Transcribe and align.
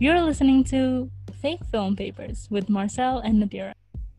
You're 0.00 0.20
listening 0.20 0.64
to 0.64 1.10
Fake 1.40 1.64
Film 1.70 1.96
Papers 1.96 2.48
with 2.50 2.68
Marcel 2.68 3.18
and 3.18 3.42
Nadira, 3.42 3.72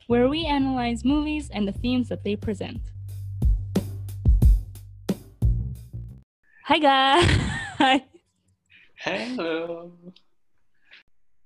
where 0.07 0.29
we 0.29 0.45
analyze 0.45 1.03
movies 1.03 1.49
and 1.53 1.67
the 1.67 1.71
themes 1.73 2.09
that 2.09 2.23
they 2.23 2.35
present. 2.35 2.79
Hi, 6.65 6.79
guys. 6.79 7.25
Hi. 7.77 8.03
Hello. 8.97 9.91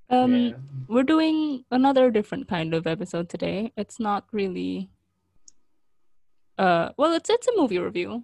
Um, 0.10 0.34
Yeah. 0.34 0.54
we're 0.88 1.04
doing 1.04 1.66
another 1.72 2.10
different 2.10 2.48
kind 2.48 2.74
of 2.74 2.88
episode 2.88 3.30
today. 3.30 3.72
It's 3.78 4.00
not 4.00 4.26
really. 4.32 4.90
Uh, 6.58 6.90
well, 6.98 7.14
it's 7.14 7.30
it's 7.30 7.48
a 7.48 7.56
movie 7.56 7.80
review. 7.80 8.24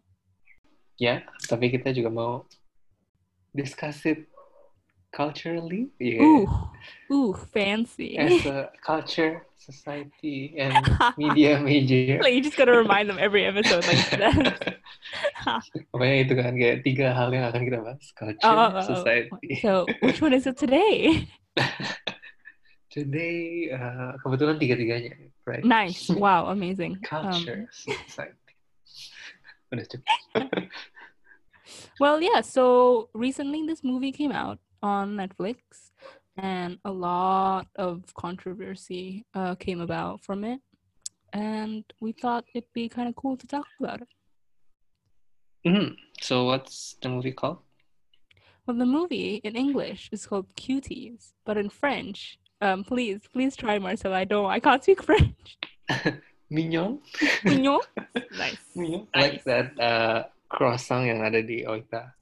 Yeah, 0.97 1.27
tapi 1.51 1.67
kita 1.71 1.91
juga 1.91 2.07
mau 2.11 2.31
discuss 3.51 4.03
it 4.07 4.27
culturally, 5.15 5.87
yeah, 5.95 6.19
Ooh, 6.19 6.43
ooh, 7.07 7.31
fancy. 7.55 8.19
as 8.19 8.43
a 8.45 8.67
culture, 8.83 9.47
society, 9.55 10.59
and 10.59 10.75
media 11.15 11.55
major. 11.63 12.19
like 12.19 12.35
you 12.35 12.43
just 12.43 12.59
gotta 12.59 12.75
remind 12.75 13.07
them 13.07 13.15
every 13.15 13.47
episode 13.47 13.87
like 13.87 14.03
that. 14.19 14.75
Pokoknya 15.95 16.17
itu 16.27 16.33
kan 16.35 16.51
kayak 16.59 16.83
tiga 16.83 17.15
hal 17.15 17.31
yang 17.31 17.47
akan 17.47 17.61
kita 17.63 17.79
bahas: 17.79 18.03
culture, 18.11 18.43
Oh, 18.43 18.51
oh, 18.51 18.69
oh, 18.75 18.83
oh. 18.83 18.87
society. 18.99 19.51
so, 19.63 19.87
which 20.03 20.19
one 20.19 20.35
is 20.35 20.43
it 20.43 20.59
today? 20.59 21.23
Today, 22.91 23.71
uh, 23.75 24.15
kebetulan 24.23 24.55
tiga-tiganya, 24.55 25.15
right? 25.43 25.63
nice. 25.67 26.07
Wow, 26.07 26.47
amazing. 26.47 26.95
Um, 26.95 27.03
Culture, 27.03 27.67
society. 27.71 28.39
Udah 29.71 29.83
cukup. 29.83 30.07
well, 31.99 32.23
yeah. 32.23 32.39
So 32.39 33.07
recently, 33.11 33.67
this 33.67 33.83
movie 33.83 34.15
came 34.15 34.31
out 34.31 34.63
on 34.85 35.17
Netflix, 35.17 35.89
and 36.37 36.77
a 36.85 36.91
lot 36.93 37.65
of 37.75 38.05
controversy 38.13 39.25
uh, 39.33 39.55
came 39.57 39.81
about 39.81 40.21
from 40.21 40.45
it. 40.45 40.61
And 41.33 41.83
we 41.99 42.13
thought 42.13 42.45
it'd 42.53 42.69
be 42.73 42.87
kind 42.87 43.09
of 43.09 43.15
cool 43.17 43.35
to 43.35 43.47
talk 43.49 43.65
about 43.81 44.05
it. 44.05 44.09
Mhm. 45.65 45.97
So 46.21 46.45
what's 46.45 46.95
the 47.01 47.09
movie 47.09 47.33
called? 47.33 47.65
Well, 48.65 48.77
the 48.77 48.85
movie 48.85 49.41
in 49.43 49.55
English 49.57 50.09
is 50.13 50.25
called 50.29 50.45
Cuties, 50.55 51.33
but 51.45 51.57
in 51.57 51.69
French, 51.69 52.37
um, 52.61 52.85
please, 52.85 53.21
please 53.33 53.57
try, 53.57 53.77
Marcel. 53.81 54.13
I 54.13 54.25
don't, 54.25 54.45
I 54.45 54.59
can't 54.61 54.81
speak 54.85 55.01
French. 55.09 55.57
Mignon? 56.49 57.01
Mignon? 57.43 57.81
nice. 58.37 58.61
Mignon? 58.77 59.07
Nice. 59.13 59.21
Like 59.21 59.43
that 59.49 59.67
uh, 59.81 60.19
croissant 60.49 61.09
yang 61.09 61.25
ada 61.25 61.41
di 61.41 61.65
Oita. 61.65 62.14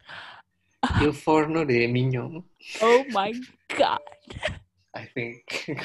Il 1.01 1.13
forno 1.13 1.65
de 1.65 1.87
mignon, 1.87 2.43
Oh 2.81 3.05
my 3.09 3.33
god. 3.77 3.99
I 4.95 5.05
think. 5.13 5.69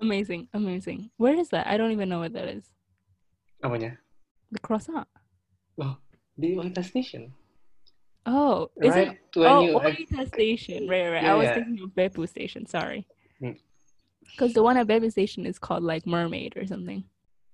Amazing, 0.00 0.48
amazing. 0.52 1.10
Where 1.16 1.38
is 1.38 1.48
that? 1.50 1.68
I 1.68 1.76
don't 1.76 1.92
even 1.92 2.08
know 2.08 2.18
what 2.18 2.32
that 2.32 2.48
is. 2.48 2.64
Apanya? 3.62 3.96
The 4.50 4.58
croissant. 4.58 5.06
Oh, 5.80 5.96
the 6.36 6.56
Oita 6.56 6.84
Station. 6.84 7.32
Oh, 8.26 8.68
is 8.82 8.90
right? 8.90 9.12
it? 9.12 9.18
Oh, 9.36 9.60
you 9.60 9.78
Oita 9.78 10.26
Station. 10.26 10.88
Right, 10.88 11.08
right. 11.08 11.22
Yeah, 11.22 11.32
I 11.32 11.36
was 11.36 11.44
yeah. 11.44 11.54
thinking 11.54 11.84
of 11.84 11.90
Beppu 11.90 12.28
Station. 12.28 12.66
Sorry. 12.66 13.06
Mm. 13.40 13.56
Because 14.32 14.54
the 14.54 14.62
one 14.64 14.76
at 14.76 14.88
Beppu 14.88 15.12
Station 15.12 15.46
is 15.46 15.60
called 15.60 15.84
like 15.84 16.04
Mermaid 16.04 16.56
or 16.56 16.66
something. 16.66 17.04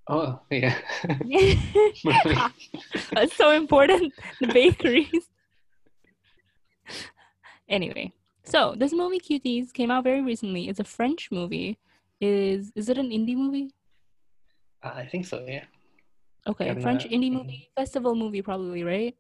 Oh, 0.09 0.41
yeah. 0.51 0.75
That's 3.13 3.35
so 3.37 3.51
important. 3.51 4.13
The 4.41 4.47
bakeries. 4.49 5.29
anyway, 7.69 8.13
so 8.45 8.75
this 8.77 8.93
movie 8.93 9.21
Cuties 9.21 9.73
came 9.73 9.91
out 9.91 10.05
very 10.05 10.23
recently. 10.23 10.69
It's 10.69 10.81
a 10.81 10.85
French 10.85 11.31
movie. 11.31 11.79
Is 12.21 12.73
is 12.75 12.89
it 12.89 12.99
an 12.99 13.11
indie 13.11 13.37
movie? 13.37 13.71
I 14.83 15.05
think 15.07 15.27
so, 15.27 15.45
yeah. 15.47 15.65
Okay, 16.47 16.73
French 16.81 17.05
indie 17.05 17.31
mhm. 17.31 17.45
movie 17.45 17.71
festival 17.77 18.15
movie 18.15 18.43
probably, 18.43 18.83
right? 18.85 19.15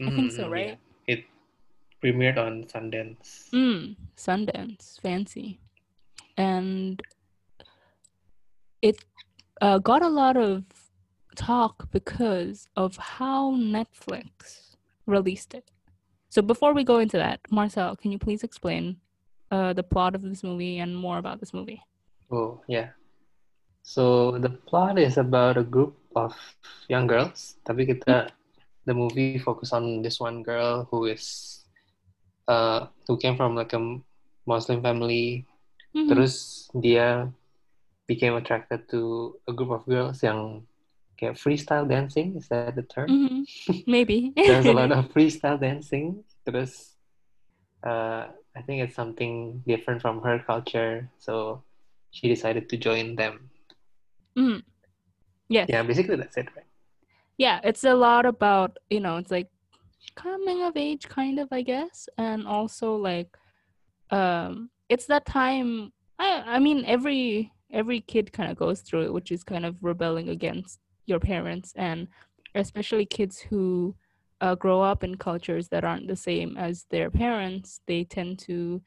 I 0.00 0.10
think 0.10 0.32
so, 0.32 0.44
Mhm, 0.44 0.50
right? 0.50 0.78
yeah. 1.08 1.14
It 1.14 1.24
premiered 2.02 2.38
on 2.38 2.64
Sundance. 2.64 3.50
Mm, 3.52 3.96
Sundance, 4.16 5.00
fancy, 5.00 5.60
and 6.36 7.02
it 8.80 9.04
uh, 9.60 9.78
got 9.78 10.02
a 10.02 10.08
lot 10.08 10.36
of 10.36 10.64
talk 11.38 11.86
because 11.94 12.66
of 12.74 12.98
how 12.98 13.54
Netflix 13.54 14.74
released 15.06 15.54
it. 15.54 15.70
So 16.28 16.42
before 16.42 16.74
we 16.74 16.82
go 16.82 16.98
into 16.98 17.16
that, 17.16 17.40
Marcel, 17.50 17.94
can 17.94 18.10
you 18.10 18.18
please 18.18 18.42
explain 18.42 18.98
uh, 19.50 19.72
the 19.72 19.86
plot 19.86 20.18
of 20.18 20.22
this 20.22 20.42
movie 20.42 20.82
and 20.82 20.92
more 20.92 21.16
about 21.16 21.38
this 21.38 21.54
movie? 21.54 21.80
Oh, 22.30 22.60
yeah. 22.66 22.90
So 23.82 24.36
the 24.36 24.50
plot 24.50 24.98
is 24.98 25.16
about 25.16 25.56
a 25.56 25.64
group 25.64 25.96
of 26.12 26.34
young 26.90 27.06
girls. 27.06 27.56
Tapi 27.64 27.86
kita, 27.86 28.28
the 28.84 28.92
movie 28.92 29.38
focus 29.38 29.72
on 29.72 30.02
this 30.02 30.20
one 30.20 30.42
girl 30.42 30.84
who 30.90 31.06
is, 31.06 31.64
uh, 32.50 32.90
who 33.06 33.16
came 33.16 33.38
from 33.38 33.54
like 33.54 33.72
a 33.72 33.80
Muslim 34.44 34.82
family. 34.82 35.46
Mhm. 35.94 36.12
Terus 36.12 36.68
dia 36.76 37.32
became 38.04 38.36
attracted 38.36 38.84
to 38.92 39.32
a 39.48 39.52
group 39.56 39.72
of 39.72 39.88
girls 39.88 40.20
yang 40.20 40.68
kayak 41.18 41.34
freestyle 41.34 41.84
dancing. 41.88 42.38
Is 42.38 42.48
that 42.48 42.74
the 42.78 42.86
term? 42.86 43.10
Mhm. 43.10 43.38
Maybe. 43.86 44.32
There's 44.38 44.66
a 44.66 44.72
lot 44.72 44.92
of 44.94 45.10
freestyle 45.14 45.58
dancing. 45.60 46.22
Terus, 46.46 46.94
uh, 47.82 48.30
I 48.54 48.60
think 48.62 48.82
it's 48.86 48.94
something 48.94 49.62
different 49.66 50.00
from 50.00 50.22
her 50.22 50.38
culture. 50.38 51.10
So 51.18 51.62
she 52.14 52.30
decided 52.30 52.70
to 52.70 52.76
join 52.78 53.18
them. 53.18 53.50
Mhm. 54.38 54.62
Yes. 55.50 55.66
Yeah, 55.68 55.82
basically 55.82 56.16
that's 56.16 56.36
it, 56.36 56.48
right? 56.54 56.64
yeah 57.38 57.60
it's 57.62 57.84
a 57.84 57.94
lot 57.94 58.26
about 58.26 58.76
you 58.90 58.98
know 58.98 59.16
it's 59.16 59.30
like 59.30 59.48
coming 60.18 60.62
of 60.66 60.76
age 60.76 61.06
kind 61.06 61.38
of 61.38 61.46
i 61.54 61.62
guess 61.62 62.08
and 62.18 62.46
also 62.46 62.96
like 62.98 63.38
um 64.10 64.68
it's 64.90 65.06
that 65.06 65.24
time 65.24 65.92
i 66.18 66.42
i 66.46 66.58
mean 66.58 66.82
every 66.84 67.52
every 67.70 68.00
kid 68.02 68.32
kind 68.32 68.50
of 68.50 68.58
goes 68.58 68.82
through 68.82 69.02
it 69.06 69.12
which 69.12 69.30
is 69.30 69.44
kind 69.44 69.64
of 69.64 69.78
rebelling 69.80 70.28
against 70.28 70.80
your 71.08 71.20
parents 71.20 71.72
and 71.76 72.06
especially 72.54 73.06
kids 73.06 73.38
who 73.38 73.94
uh, 74.40 74.54
grow 74.54 74.80
up 74.80 75.02
in 75.02 75.16
cultures 75.16 75.68
that 75.68 75.84
aren't 75.84 76.06
the 76.06 76.16
same 76.16 76.56
as 76.56 76.86
their 76.90 77.10
parents 77.10 77.80
they 77.86 78.04
tend 78.04 78.38
to 78.38 78.80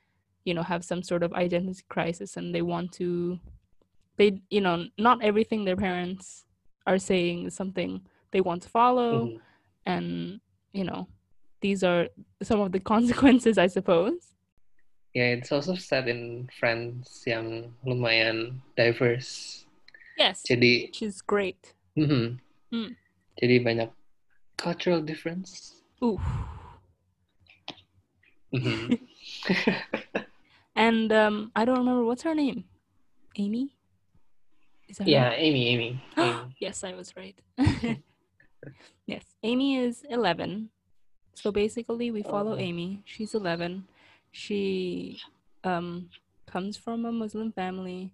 you 0.46 0.54
know 0.54 0.64
have 0.64 0.84
some 0.86 1.04
sort 1.04 1.24
of 1.24 1.34
identity 1.34 1.84
crisis 1.90 2.38
and 2.38 2.54
they 2.56 2.62
want 2.62 2.92
to 2.92 3.40
they 4.18 4.40
you 4.50 4.62
know 4.62 4.86
not 4.98 5.22
everything 5.24 5.66
their 5.66 5.76
parents 5.76 6.46
are 6.88 6.98
saying 6.98 7.46
is 7.48 7.54
something 7.56 8.02
they 8.32 8.42
want 8.42 8.62
to 8.64 8.70
follow 8.70 9.28
Mhm. 9.28 9.40
and 9.86 10.40
you 10.74 10.84
know 10.84 11.08
these 11.62 11.84
are 11.84 12.08
some 12.42 12.60
of 12.62 12.72
the 12.72 12.80
consequences 12.94 13.58
i 13.58 13.68
suppose 13.68 14.34
Yeah, 15.14 15.36
it's 15.36 15.52
also 15.52 15.76
set 15.76 16.08
in 16.08 16.48
France 16.56 17.28
yang 17.28 17.76
lumayan 17.84 18.64
diverse. 18.80 19.68
yes 20.16 20.48
Jadi, 20.48 20.88
which 20.88 21.04
is 21.04 21.20
great 21.20 21.76
mhm. 21.98 22.40
Mm. 22.72 22.96
jadi 23.42 23.56
banyak 23.64 23.90
cultural 24.56 25.02
difference. 25.04 25.82
Ooh. 26.04 26.20
Mhm. 28.52 29.00
and 30.76 31.12
um 31.12 31.52
i 31.56 31.64
don't 31.64 31.80
remember 31.80 32.04
what's 32.04 32.24
her 32.24 32.36
name 32.36 32.64
amy 33.40 33.72
is 34.92 35.00
that 35.00 35.08
her 35.08 35.12
yeah, 35.12 35.32
Amy, 35.36 35.68
Amy, 35.72 35.90
Amy. 36.20 36.56
yes 36.60 36.84
i 36.84 36.92
was 36.96 37.16
right 37.16 37.36
yes 39.08 39.24
amy 39.44 39.76
is 39.80 40.04
11 40.10 40.70
so 41.36 41.52
basically 41.52 42.12
we 42.12 42.24
follow 42.24 42.56
Oh. 42.56 42.60
amy 42.60 43.04
she's 43.08 43.32
11 43.36 43.88
she 44.32 45.20
um 45.64 46.10
comes 46.48 46.76
from 46.76 47.04
a 47.08 47.12
muslim 47.12 47.52
family 47.52 48.12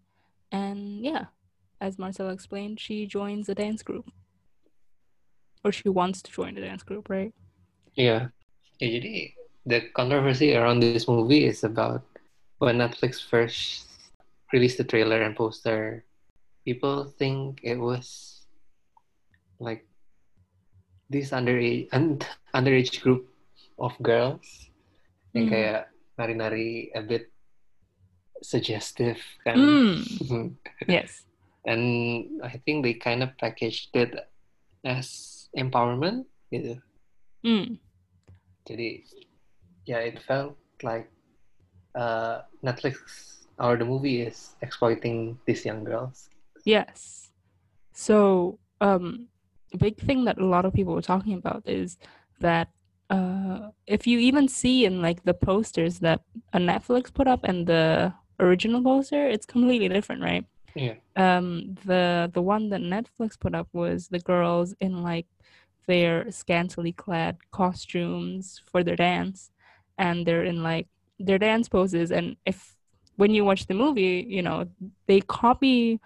and 0.54 1.02
yeah 1.06 1.34
as 1.82 1.98
marcel 2.00 2.30
explained 2.30 2.80
she 2.80 3.06
joins 3.06 3.50
a 3.50 3.56
dance 3.56 3.84
group 3.84 4.06
or 5.64 5.72
she 5.72 5.90
wants 5.90 6.22
to 6.22 6.32
join 6.32 6.56
the 6.56 6.62
dance 6.62 6.84
group 6.84 7.10
right 7.10 7.34
Yeah. 7.98 8.30
Jadi 8.78 9.34
the 9.66 9.90
controversy 9.98 10.54
around 10.54 10.86
this 10.86 11.10
movie 11.10 11.50
is 11.50 11.66
about 11.66 12.06
when 12.62 12.78
Netflix 12.78 13.18
first 13.18 13.90
released 14.54 14.78
the 14.78 14.86
trailer 14.86 15.26
and 15.26 15.34
poster. 15.34 16.06
People 16.62 17.10
think 17.10 17.58
it 17.66 17.82
was 17.82 18.46
like 19.58 19.90
this 21.10 21.34
underage 21.34 21.90
un, 21.98 22.22
underage 22.54 23.02
group 23.02 23.26
of 23.82 23.98
girls 23.98 24.70
yang 25.34 25.50
Mhm. 25.50 25.54
kayak 25.58 25.82
nari-nari 26.22 26.94
a 26.94 27.02
bit 27.02 27.34
suggestive 28.46 29.18
kan. 29.42 29.58
Mm, 29.58 30.54
yes 30.86 31.26
And 31.68 32.40
I 32.42 32.58
think 32.64 32.84
they 32.84 32.96
kind 32.96 33.22
of 33.22 33.36
packaged 33.38 33.92
it 33.94 34.16
as 34.88 35.50
empowerment 35.52 36.24
gitu. 36.48 36.80
Mm. 37.44 37.76
Jadi, 38.64 39.04
yeah, 39.84 40.00
it 40.00 40.24
felt 40.24 40.56
like 40.80 41.12
uh, 41.92 42.48
Netflix 42.64 42.96
or 43.60 43.76
the 43.76 43.86
movie 43.86 44.24
is 44.24 44.56
exploiting 44.64 45.38
these 45.46 45.66
young 45.68 45.84
girls. 45.84 46.30
Yes. 46.64 47.32
So, 47.92 48.60
um, 48.80 49.28
a 49.74 49.78
big 49.78 50.00
thing 50.00 50.24
that 50.26 50.40
a 50.40 50.46
lot 50.46 50.66
of 50.66 50.74
people 50.74 50.94
were 50.94 51.02
talking 51.02 51.34
about 51.34 51.68
is 51.68 51.98
that 52.40 52.70
uh, 53.10 53.72
if 53.88 54.06
you 54.08 54.20
even 54.20 54.48
see 54.48 54.86
in 54.86 55.02
like 55.02 55.24
the 55.24 55.34
posters 55.34 56.00
that 56.00 56.22
a 56.54 56.60
Netflix 56.60 57.12
put 57.12 57.28
up 57.28 57.44
and 57.44 57.68
the 57.68 58.14
original 58.40 58.84
poster, 58.84 59.28
it's 59.28 59.46
completely 59.46 59.90
different, 59.90 60.22
right? 60.22 60.46
Yeah. 60.78 60.96
Um, 61.16 61.76
the 61.86 62.30
the 62.34 62.42
one 62.42 62.70
that 62.70 62.82
Netflix 62.82 63.40
put 63.40 63.56
up 63.56 63.68
was 63.74 64.08
the 64.10 64.20
girls 64.20 64.74
in 64.80 65.02
like 65.04 65.26
their 65.88 66.32
scantily 66.32 66.92
clad 66.92 67.38
costumes 67.52 68.62
for 68.72 68.84
their 68.84 68.96
dance, 68.96 69.52
and 69.98 70.26
they're 70.26 70.44
in 70.44 70.62
like 70.64 70.88
their 71.20 71.40
dance 71.40 71.68
poses. 71.70 72.12
And 72.12 72.36
if 72.46 72.76
when 73.16 73.32
you 73.34 73.44
watch 73.44 73.66
the 73.66 73.74
movie, 73.74 74.26
you 74.30 74.42
know 74.42 74.66
they 75.08 75.22
copy 75.22 76.00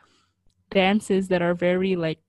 dances 0.70 1.28
that 1.28 1.42
are 1.42 1.54
very 1.54 1.96
like 1.96 2.20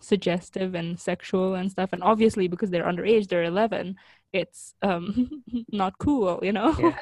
suggestive 0.00 0.74
and 0.74 0.98
sexual 0.98 1.54
and 1.54 1.70
stuff 1.70 1.90
and 1.92 2.02
obviously 2.02 2.48
because 2.48 2.70
they're 2.70 2.84
underage 2.84 3.28
they're 3.28 3.44
11 3.44 3.94
it's 4.32 4.74
um 4.82 5.30
not 5.72 5.96
cool 5.98 6.40
you 6.42 6.52
know 6.52 6.74
Yeah. 6.78 6.98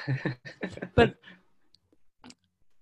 But- 0.94 1.14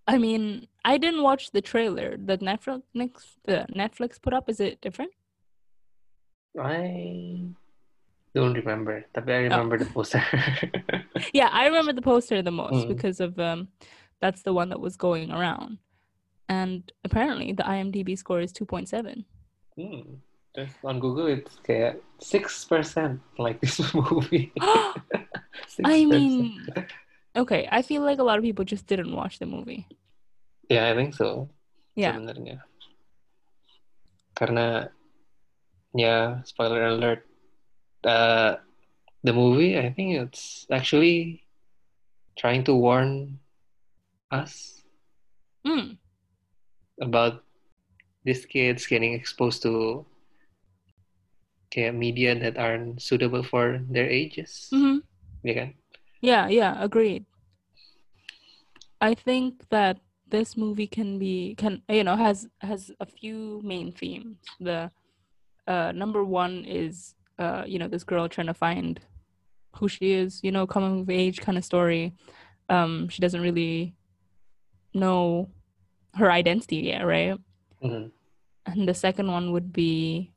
i 0.08 0.16
mean 0.18 0.66
i 0.84 0.96
didn't 0.98 1.22
watch 1.22 1.52
the 1.52 1.60
trailer 1.60 2.16
that 2.18 2.40
netflix 2.40 3.36
the 3.44 3.66
netflix 3.76 4.16
put 4.20 4.32
up 4.34 4.48
is 4.48 4.58
it 4.60 4.80
different 4.80 5.12
I 6.58 7.44
don't 8.34 8.54
remember, 8.56 9.06
tapi 9.14 9.30
I 9.30 9.46
Oh. 9.46 9.62
remember 9.62 9.78
the 9.78 9.86
poster. 9.86 10.18
yeah 11.36 11.50
i 11.52 11.66
remember 11.70 11.92
the 11.94 12.02
poster 12.02 12.42
the 12.42 12.50
most 12.50 12.86
Mm. 12.86 12.88
because 12.88 13.20
of 13.22 13.38
um 13.38 13.68
that's 14.18 14.42
the 14.42 14.50
one 14.50 14.68
that 14.74 14.80
was 14.82 14.96
going 14.98 15.30
around 15.30 15.78
and 16.48 16.90
apparently 17.04 17.52
the 17.54 17.62
imdb 17.62 18.16
score 18.18 18.40
is 18.42 18.50
2.7 18.52 19.22
hmm. 19.78 20.18
Terus 20.56 20.72
on 20.82 20.98
Google 20.98 21.28
it's 21.28 21.54
six 22.18 22.64
percent 22.64 23.20
like 23.38 23.60
this 23.60 23.78
movie. 23.94 24.50
i 25.84 26.02
mean 26.08 26.56
okay 27.36 27.68
i 27.70 27.82
feel 27.82 28.02
like 28.02 28.18
a 28.18 28.26
lot 28.26 28.38
of 28.38 28.44
people 28.44 28.64
just 28.64 28.86
didn't 28.86 29.14
watch 29.14 29.38
the 29.38 29.46
movie 29.46 29.86
yeah, 30.68 30.92
I 30.92 30.94
think 30.94 31.16
so. 31.16 31.48
yeah 31.96 32.12
Sebenarnya, 32.12 32.60
karena 34.36 34.92
ya 35.96 36.44
spoiler 36.44 36.92
alert, 36.92 37.24
uh, 38.04 38.60
the 39.24 39.32
movie 39.32 39.80
I 39.80 39.88
think 39.96 40.20
it's 40.20 40.68
actually 40.68 41.48
trying 42.36 42.68
to 42.68 42.76
warn 42.76 43.40
us 44.28 44.84
Mm. 45.64 45.96
about 47.00 47.44
these 48.28 48.44
kids 48.44 48.84
getting 48.84 49.12
exposed 49.16 49.64
to 49.64 50.04
kayak 51.72 51.96
media 51.96 52.36
that 52.36 52.56
aren't 52.60 53.00
suitable 53.00 53.40
for 53.44 53.80
their 53.88 54.04
ages. 54.08 54.68
hmm 54.68 55.00
Ya 55.44 55.54
kan? 55.64 55.68
Yeah, 56.20 56.48
yeah, 56.48 56.82
agreed. 56.82 57.26
I 59.00 59.14
think 59.14 59.68
that 59.70 59.98
this 60.28 60.56
movie 60.56 60.86
can 60.86 61.18
be 61.18 61.54
can 61.56 61.82
you 61.88 62.04
know 62.04 62.16
has 62.16 62.48
has 62.60 62.90
a 63.00 63.06
few 63.06 63.60
main 63.64 63.92
themes. 63.92 64.36
The 64.60 64.90
uh 65.66 65.92
number 65.94 66.24
one 66.24 66.64
is 66.64 67.14
uh 67.38 67.64
you 67.66 67.78
know 67.78 67.88
this 67.88 68.04
girl 68.04 68.28
trying 68.28 68.48
to 68.48 68.54
find 68.54 69.00
who 69.76 69.88
she 69.88 70.12
is, 70.12 70.40
you 70.42 70.50
know, 70.52 70.66
coming 70.66 71.00
of 71.00 71.10
age 71.10 71.40
kind 71.40 71.56
of 71.58 71.64
story. 71.64 72.14
Um 72.68 73.08
she 73.08 73.20
doesn't 73.22 73.40
really 73.42 73.94
know 74.94 75.50
her 76.14 76.30
identity 76.30 76.76
yet, 76.76 77.02
right? 77.06 77.38
Mhm. 77.82 78.10
and 78.66 78.88
the 78.88 78.94
second 78.94 79.28
one 79.32 79.52
would 79.52 79.72
be 79.72 80.32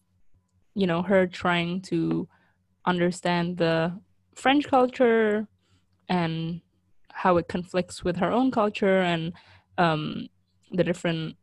you 0.76 0.88
know 0.88 1.02
her 1.02 1.28
trying 1.28 1.82
to 1.82 2.28
understand 2.86 3.58
the 3.58 3.94
french 4.36 4.68
culture 4.68 5.48
and 6.12 6.62
how 7.14 7.38
it 7.38 7.48
conflicts 7.48 8.04
with 8.04 8.18
her 8.18 8.32
own 8.32 8.52
culture 8.52 9.00
and 9.00 9.34
um 9.78 10.28
the 10.72 10.84
different 10.84 11.36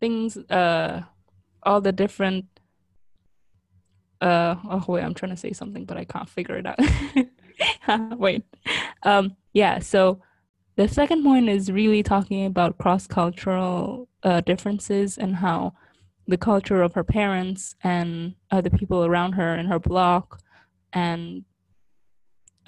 things 0.00 0.36
uh 0.50 1.02
all 1.62 1.80
the 1.80 1.92
different 1.92 2.46
uh 4.22 4.56
oh 4.70 4.84
wait 4.88 5.04
i'm 5.04 5.14
trying 5.14 5.30
to 5.30 5.36
say 5.36 5.52
something 5.52 5.84
but 5.84 5.96
i 5.96 6.04
can't 6.04 6.28
figure 6.28 6.56
it 6.56 6.66
out. 6.66 6.78
Wait. 8.18 8.44
Um 9.02 9.36
yeah 9.52 9.78
so 9.78 10.20
the 10.76 10.88
second 10.88 11.24
point 11.24 11.48
is 11.48 11.72
really 11.72 12.02
talking 12.02 12.46
about 12.46 12.78
cross-cultural 12.78 14.08
uh, 14.22 14.40
differences 14.42 15.18
and 15.18 15.34
how 15.34 15.72
the 16.28 16.36
culture 16.36 16.82
of 16.82 16.94
her 16.94 17.02
parents 17.02 17.74
and 17.82 18.34
other 18.52 18.70
people 18.70 19.04
around 19.04 19.32
her 19.32 19.56
in 19.56 19.66
her 19.66 19.80
block 19.80 20.40
and 20.92 21.44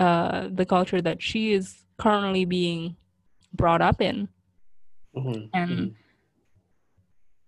uh, 0.00 0.48
the 0.50 0.64
culture 0.66 1.00
that 1.02 1.22
she 1.22 1.52
is 1.52 1.84
currently 1.98 2.44
being 2.44 2.96
brought 3.52 3.82
up 3.82 4.00
in 4.00 4.28
Mhm. 5.14 5.50
And- 5.52 5.70
Mhm. 5.70 5.94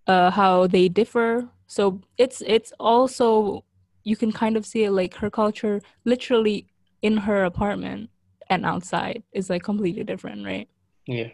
uh, 0.06 0.31
how 0.31 0.66
they 0.66 0.88
differ. 0.88 1.49
So 1.66 2.00
it's 2.19 2.43
it's 2.43 2.72
also 2.78 3.64
you 4.04 4.16
can 4.16 4.32
kind 4.32 4.56
of 4.56 4.66
see 4.66 4.82
it 4.84 4.90
like 4.90 5.14
her 5.22 5.31
culture 5.31 5.81
literally 6.04 6.66
in 7.02 7.16
her 7.28 7.44
apartment 7.44 8.10
and 8.50 8.66
outside 8.66 9.22
is 9.32 9.48
like 9.48 9.62
completely 9.62 10.05
different, 10.05 10.44
right? 10.44 10.69
yeah. 11.06 11.31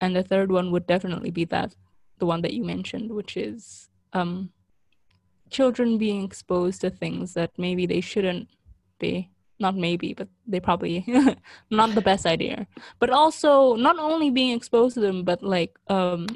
And 0.00 0.14
the 0.16 0.22
third 0.22 0.50
one 0.52 0.70
would 0.72 0.86
definitely 0.86 1.30
be 1.30 1.44
that 1.46 1.74
the 2.18 2.26
one 2.26 2.42
that 2.42 2.52
you 2.54 2.64
mentioned, 2.64 3.10
which 3.12 3.36
is 3.36 3.88
um 4.12 4.50
children 5.50 5.96
being 5.98 6.24
exposed 6.24 6.80
to 6.80 6.90
things 6.90 7.34
that 7.34 7.50
maybe 7.58 7.86
they 7.86 8.00
shouldn't 8.00 8.48
be. 8.98 9.30
Not 9.58 9.74
maybe, 9.74 10.12
but 10.12 10.28
they 10.46 10.60
probably 10.60 11.04
not 11.70 11.94
the 11.94 12.02
best 12.02 12.26
idea. 12.26 12.66
But 13.00 13.10
also 13.10 13.74
not 13.74 13.98
only 13.98 14.30
being 14.30 14.54
exposed 14.54 14.94
to 14.94 15.00
them, 15.00 15.24
but 15.24 15.42
like 15.42 15.78
um 15.88 16.26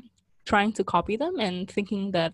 trying 0.46 0.72
to 0.72 0.84
copy 0.84 1.16
them 1.16 1.38
and 1.38 1.70
thinking 1.70 2.12
that 2.12 2.32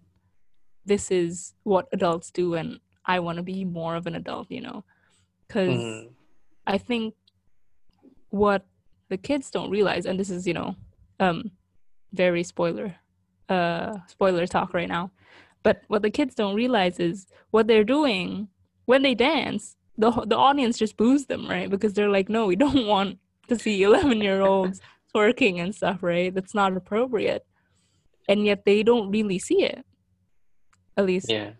this 0.84 1.10
is 1.10 1.54
what 1.64 1.88
adults 1.92 2.30
do 2.30 2.54
and 2.54 2.78
I 3.04 3.18
want 3.20 3.36
to 3.36 3.42
be 3.42 3.64
more 3.64 3.96
of 3.96 4.06
an 4.06 4.14
adult, 4.14 4.50
you 4.50 4.60
know. 4.60 4.84
Cuz 5.48 5.68
Mhm. 5.68 6.10
I 6.66 6.78
think 6.78 7.14
what 8.30 8.66
the 9.08 9.16
kids 9.16 9.50
don't 9.50 9.70
realize, 9.70 10.06
and 10.06 10.18
this 10.18 10.30
is, 10.30 10.46
you 10.46 10.54
know, 10.54 10.74
um, 11.20 11.52
very 12.12 12.42
spoiler, 12.42 12.96
uh, 13.48 13.98
spoiler 14.08 14.46
talk 14.46 14.74
right 14.74 14.88
now. 14.88 15.10
But 15.62 15.82
what 15.88 16.02
the 16.02 16.10
kids 16.10 16.34
don't 16.34 16.54
realize 16.54 16.98
is 16.98 17.26
what 17.50 17.66
they're 17.66 17.84
doing 17.84 18.48
when 18.84 19.02
they 19.02 19.14
dance. 19.14 19.75
The 19.96 20.12
the 20.28 20.36
audience 20.36 20.76
just 20.76 20.96
boos 20.96 21.26
them, 21.26 21.48
right? 21.48 21.68
Because 21.70 21.94
they're 21.96 22.12
like, 22.12 22.28
no, 22.28 22.46
we 22.46 22.56
don't 22.56 22.86
want 22.90 23.18
to 23.48 23.56
see 23.58 23.82
eleven 23.82 24.20
year 24.20 24.40
olds 24.44 24.80
twerking 25.14 25.56
and 25.58 25.74
stuff, 25.74 26.02
right? 26.04 26.34
That's 26.34 26.52
not 26.54 26.76
appropriate, 26.76 27.46
and 28.28 28.44
yet 28.44 28.64
they 28.64 28.82
don't 28.84 29.10
really 29.10 29.38
see 29.40 29.64
it. 29.64 29.84
At 30.96 31.04
least 31.08 31.28
Yeah. 31.28 31.56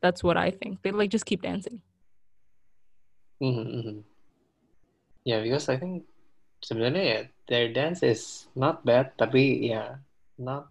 that's 0.00 0.20
what 0.24 0.36
I 0.36 0.50
think. 0.52 0.82
They 0.82 0.92
like 0.92 1.10
just 1.10 1.24
keep 1.26 1.42
dancing. 1.42 1.80
Mhm, 3.40 3.66
mhm. 3.66 3.98
Yeah, 5.24 5.40
because 5.44 5.68
I 5.68 5.76
think 5.76 6.04
sebenarnya 6.64 7.04
ya 7.04 7.18
their 7.46 7.68
dance 7.72 8.02
is 8.02 8.48
not 8.56 8.84
bad, 8.84 9.14
tapi 9.16 9.70
ya 9.70 10.02
not 10.36 10.68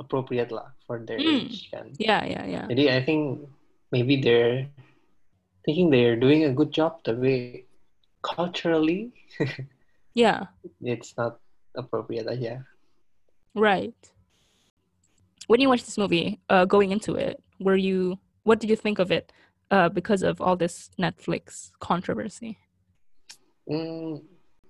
appropriate 0.00 0.50
lah 0.50 0.72
for 0.88 1.00
their 1.04 1.20
Mm. 1.20 1.46
age 1.48 1.68
kan. 1.70 1.92
Yeah, 2.00 2.24
yeah, 2.24 2.44
yeah. 2.48 2.66
Jadi 2.68 2.84
I 2.88 3.00
think 3.04 3.46
maybe 3.92 4.16
they're 4.18 4.66
thinking 5.64 5.90
they're 5.90 6.16
doing 6.16 6.44
a 6.44 6.52
good 6.52 6.72
job, 6.72 7.02
tapi 7.04 7.64
culturally 8.22 9.12
Yeah. 10.14 10.50
it's 10.82 11.14
not 11.16 11.38
appropriate 11.76 12.26
aja. 12.26 12.66
Right. 13.54 13.96
When 15.46 15.60
you 15.60 15.68
watched 15.68 15.86
this 15.86 15.98
movie, 15.98 16.38
uh, 16.48 16.64
going 16.64 16.92
into 16.92 17.14
it, 17.14 17.42
were 17.58 17.76
you? 17.76 18.18
What 18.44 18.60
did 18.60 18.70
you 18.70 18.76
think 18.76 18.98
of 18.98 19.10
it? 19.10 19.32
Uh, 19.70 19.88
because 19.88 20.22
of 20.22 20.40
all 20.40 20.56
this 20.56 20.90
Netflix 20.98 21.70
controversy. 21.78 22.58
Hmm, 23.66 24.18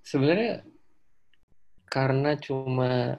sebenarnya 0.05 0.61
karena 1.89 2.37
cuma 2.37 3.17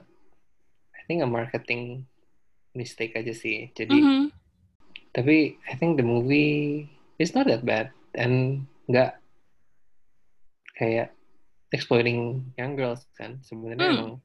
I 0.95 1.01
think 1.07 1.23
a 1.23 1.27
marketing 1.27 2.07
mistake 2.71 3.15
aja 3.19 3.35
sih. 3.35 3.71
Jadi 3.75 3.99
Mhm. 3.99 4.31
tapi 5.11 5.59
I 5.67 5.73
think 5.75 5.99
the 5.99 6.07
movie 6.07 6.87
is 7.23 7.31
not 7.31 7.47
that 7.47 7.63
bad 7.63 7.95
and 8.19 8.67
nggak 8.91 9.15
kayak 10.75 11.15
exploiting 11.71 12.51
young 12.59 12.75
girls 12.75 13.07
kan. 13.15 13.39
Sebenarnya 13.41 13.95
emang 13.95 14.21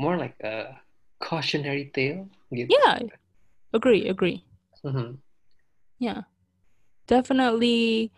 more 0.00 0.16
like 0.16 0.34
a 0.40 0.80
cautionary 1.20 1.92
tale 1.92 2.26
gitu. 2.50 2.72
Yeah. 2.72 3.06
Agree. 3.70 4.08
Agree. 4.08 4.42
Mhm. 4.82 5.20
Yeah. 6.00 6.26
Definitely. 7.06 8.10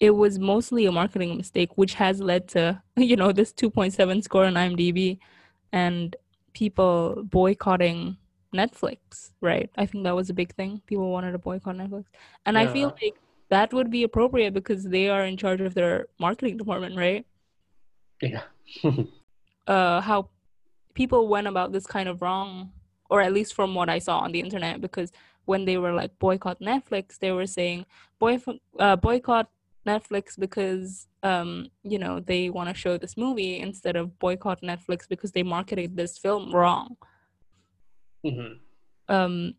it 0.00 0.10
was 0.10 0.38
mostly 0.38 0.86
a 0.86 0.92
marketing 0.92 1.36
mistake, 1.36 1.70
which 1.76 1.94
has 1.94 2.20
led 2.20 2.48
to 2.48 2.82
you 2.96 3.16
know 3.16 3.32
this 3.32 3.52
2.7 3.52 4.22
score 4.22 4.44
on 4.44 4.54
IMDb, 4.54 5.18
and 5.72 6.16
people 6.52 7.22
boycotting 7.24 8.16
Netflix. 8.54 9.30
Right? 9.40 9.70
I 9.78 9.86
think 9.86 10.04
that 10.04 10.14
was 10.14 10.30
a 10.30 10.34
big 10.34 10.54
thing. 10.54 10.82
People 10.86 11.10
wanted 11.10 11.32
to 11.32 11.38
boycott 11.38 11.76
Netflix, 11.76 12.04
and 12.46 12.58
I 12.58 12.66
feel 12.66 12.92
like 13.00 13.14
that 13.50 13.72
would 13.72 13.90
be 13.90 14.02
appropriate 14.02 14.54
because 14.54 14.84
they 14.84 15.08
are 15.08 15.24
in 15.24 15.36
charge 15.36 15.60
of 15.60 15.74
their 15.74 16.06
marketing 16.18 16.56
department, 16.56 16.96
right? 16.96 17.26
Yeah. 18.22 18.42
uh 19.66 20.00
how 20.00 20.28
people 20.94 21.28
went 21.28 21.46
about 21.46 21.72
this 21.72 21.86
kind 21.86 22.08
of 22.08 22.22
wrong 22.22 22.72
or 23.10 23.20
at 23.20 23.32
least 23.32 23.54
from 23.54 23.74
what 23.74 23.88
i 23.88 23.98
saw 23.98 24.18
on 24.18 24.32
the 24.32 24.40
internet 24.40 24.80
because 24.80 25.10
when 25.46 25.64
they 25.64 25.76
were 25.76 25.92
like 25.92 26.16
boycott 26.18 26.60
netflix 26.60 27.18
they 27.18 27.32
were 27.32 27.46
saying 27.46 27.84
boy 28.18 28.38
uh, 28.78 28.96
boycott 28.96 29.48
netflix 29.86 30.38
because 30.38 31.08
um 31.22 31.66
you 31.82 31.98
know 31.98 32.20
they 32.20 32.50
want 32.50 32.68
to 32.68 32.74
show 32.74 32.96
this 32.96 33.16
movie 33.16 33.58
instead 33.58 33.96
of 33.96 34.18
boycott 34.18 34.60
netflix 34.62 35.08
because 35.08 35.32
they 35.32 35.42
marketed 35.42 35.96
this 35.96 36.16
film 36.18 36.54
wrong 36.54 36.96
Mhm. 38.24 38.58
um 39.08 39.54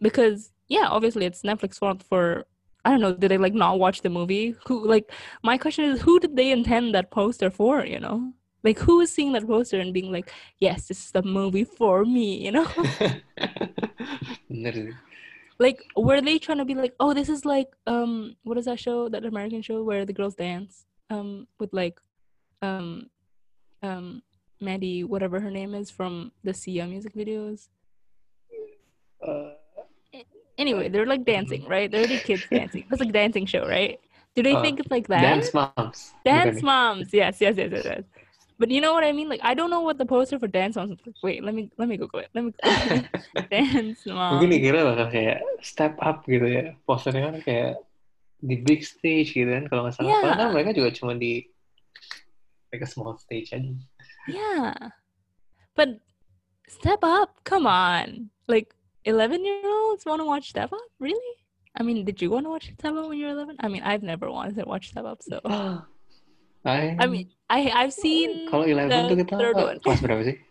because 0.00 0.52
yeah 0.68 0.86
obviously 0.88 1.24
it's 1.26 1.42
netflix 1.42 1.76
fault 1.78 2.02
for 2.02 2.44
i 2.84 2.90
don't 2.90 3.00
know 3.00 3.12
did 3.12 3.30
they 3.30 3.38
like 3.38 3.54
not 3.54 3.78
watch 3.78 4.02
the 4.02 4.10
movie? 4.10 4.54
Who 4.66 4.86
like 4.86 5.10
my 5.42 5.58
question 5.58 5.84
is 5.84 6.00
who 6.02 6.18
did 6.20 6.36
they 6.36 6.50
intend 6.50 6.94
that 6.94 7.10
poster 7.10 7.50
for 7.50 7.84
you 7.84 8.00
know? 8.00 8.32
Like 8.64 8.78
who 8.78 9.00
is 9.00 9.12
seeing 9.14 9.32
that 9.32 9.46
poster 9.46 9.78
and 9.80 9.94
being 9.94 10.10
like 10.12 10.32
yes 10.58 10.88
this 10.88 11.04
is 11.06 11.10
the 11.12 11.22
movie 11.22 11.64
for 11.64 12.04
me 12.04 12.44
you 12.44 12.52
know? 12.52 12.66
Like 15.58 15.82
were 15.96 16.20
they 16.20 16.38
trying 16.38 16.58
to 16.58 16.64
be 16.64 16.74
like 16.74 16.94
oh 17.00 17.14
this 17.14 17.28
is 17.28 17.44
like 17.44 17.68
um 17.86 18.36
what 18.44 18.58
is 18.58 18.66
that 18.66 18.78
show 18.78 19.08
that 19.08 19.24
american 19.24 19.60
show 19.60 19.82
where 19.82 20.04
the 20.04 20.12
girls 20.12 20.36
dance 20.36 20.86
um 21.10 21.48
with 21.58 21.72
like 21.72 22.00
um 22.62 23.10
um 23.82 24.22
maddie 24.60 25.04
whatever 25.04 25.40
her 25.40 25.50
name 25.50 25.74
is 25.74 25.90
from 25.90 26.32
the 26.44 26.54
sia 26.54 26.86
music 26.86 27.14
videos? 27.14 27.68
Uh, 29.26 29.57
anyway 30.58 30.88
they're 30.90 31.06
like 31.06 31.24
dancing 31.24 31.64
right 31.66 31.90
they're 31.90 32.06
the 32.06 32.18
kids 32.18 32.44
dancing 32.50 32.84
it's 32.90 33.00
like 33.00 33.08
a 33.10 33.16
dancing 33.16 33.46
show 33.46 33.64
right 33.66 33.98
do 34.36 34.42
they 34.46 34.54
Uh, 34.54 34.62
think 34.62 34.78
it's 34.78 34.90
like 34.90 35.06
that 35.08 35.22
Dance 35.24 35.50
Moms. 35.50 36.14
Dance 36.22 36.62
moms. 36.62 37.10
Yes, 37.10 37.40
yes, 37.42 37.56
yes, 37.58 37.70
yes, 37.74 37.82
yes. 37.84 38.04
But 38.58 38.70
you 38.70 38.78
know 38.78 38.94
what 38.94 39.02
I 39.02 39.10
mean? 39.10 39.26
Like 39.26 39.42
I 39.42 39.50
don't 39.54 39.66
know 39.70 39.82
what 39.82 39.98
the 39.98 40.06
poster 40.06 40.38
for 40.38 40.46
dance 40.46 40.78
moms. 40.78 40.94
is. 41.06 41.18
Wait, 41.26 41.42
let 41.42 41.54
me 41.58 41.70
let 41.74 41.88
me 41.90 41.96
Google 41.98 42.22
it. 42.22 42.30
Let 42.34 42.46
me 42.46 42.52
dance 43.50 44.06
Mungkin 44.06 44.46
moms. 44.46 44.54
dikira 44.54 44.86
bakal 44.86 45.10
kayak 45.10 45.38
step 45.58 45.98
up 45.98 46.22
gitu 46.26 46.46
ya. 46.46 46.64
Posternya 46.86 47.34
kan 47.34 47.36
kayak 47.42 47.72
di 48.38 48.62
big 48.62 48.86
stage 48.86 49.34
gitu 49.34 49.50
kan 49.50 49.66
kalau 49.66 49.90
nggak 49.90 49.98
salah. 49.98 50.06
Yeah. 50.06 50.22
Padahal 50.22 50.50
mereka 50.54 50.70
juga 50.70 50.90
cuma 50.94 51.18
di 51.18 51.50
like 52.70 52.82
a 52.82 52.90
small 52.90 53.18
stage 53.18 53.50
aja. 53.50 53.74
Yeah, 54.30 54.94
but 55.74 55.98
step 56.70 57.02
up. 57.02 57.42
Come 57.42 57.66
on, 57.66 58.30
like 58.46 58.70
eleven 59.08 59.40
year 59.44 59.64
olds 59.64 60.04
want 60.04 60.20
to 60.20 60.28
watch 60.28 60.52
Step 60.52 60.70
Up? 60.72 60.88
Really? 61.00 61.34
I 61.72 61.82
mean, 61.82 62.04
did 62.04 62.20
you 62.20 62.28
want 62.28 62.44
to 62.44 62.50
watch 62.52 62.68
Step 62.76 62.92
Up 62.92 63.08
when 63.08 63.16
you 63.16 63.26
were 63.26 63.32
eleven? 63.32 63.56
I 63.60 63.68
mean, 63.72 63.82
I've 63.82 64.04
never 64.04 64.28
wanted 64.30 64.60
to 64.60 64.68
watch 64.68 64.92
Step 64.92 65.08
Up, 65.08 65.24
so 65.24 65.40
I, 66.64 66.96
I 67.00 67.06
mean, 67.08 67.32
I 67.48 67.72
I've 67.72 67.94
seen. 67.96 68.50
kalau 68.52 68.68
11 68.68 68.92
the 68.92 69.00
tuh 69.08 69.16
kita 69.24 69.34
third 69.40 69.56
one. 69.56 69.78
kelas 69.80 70.00
berapa 70.04 70.22
sih? 70.28 70.36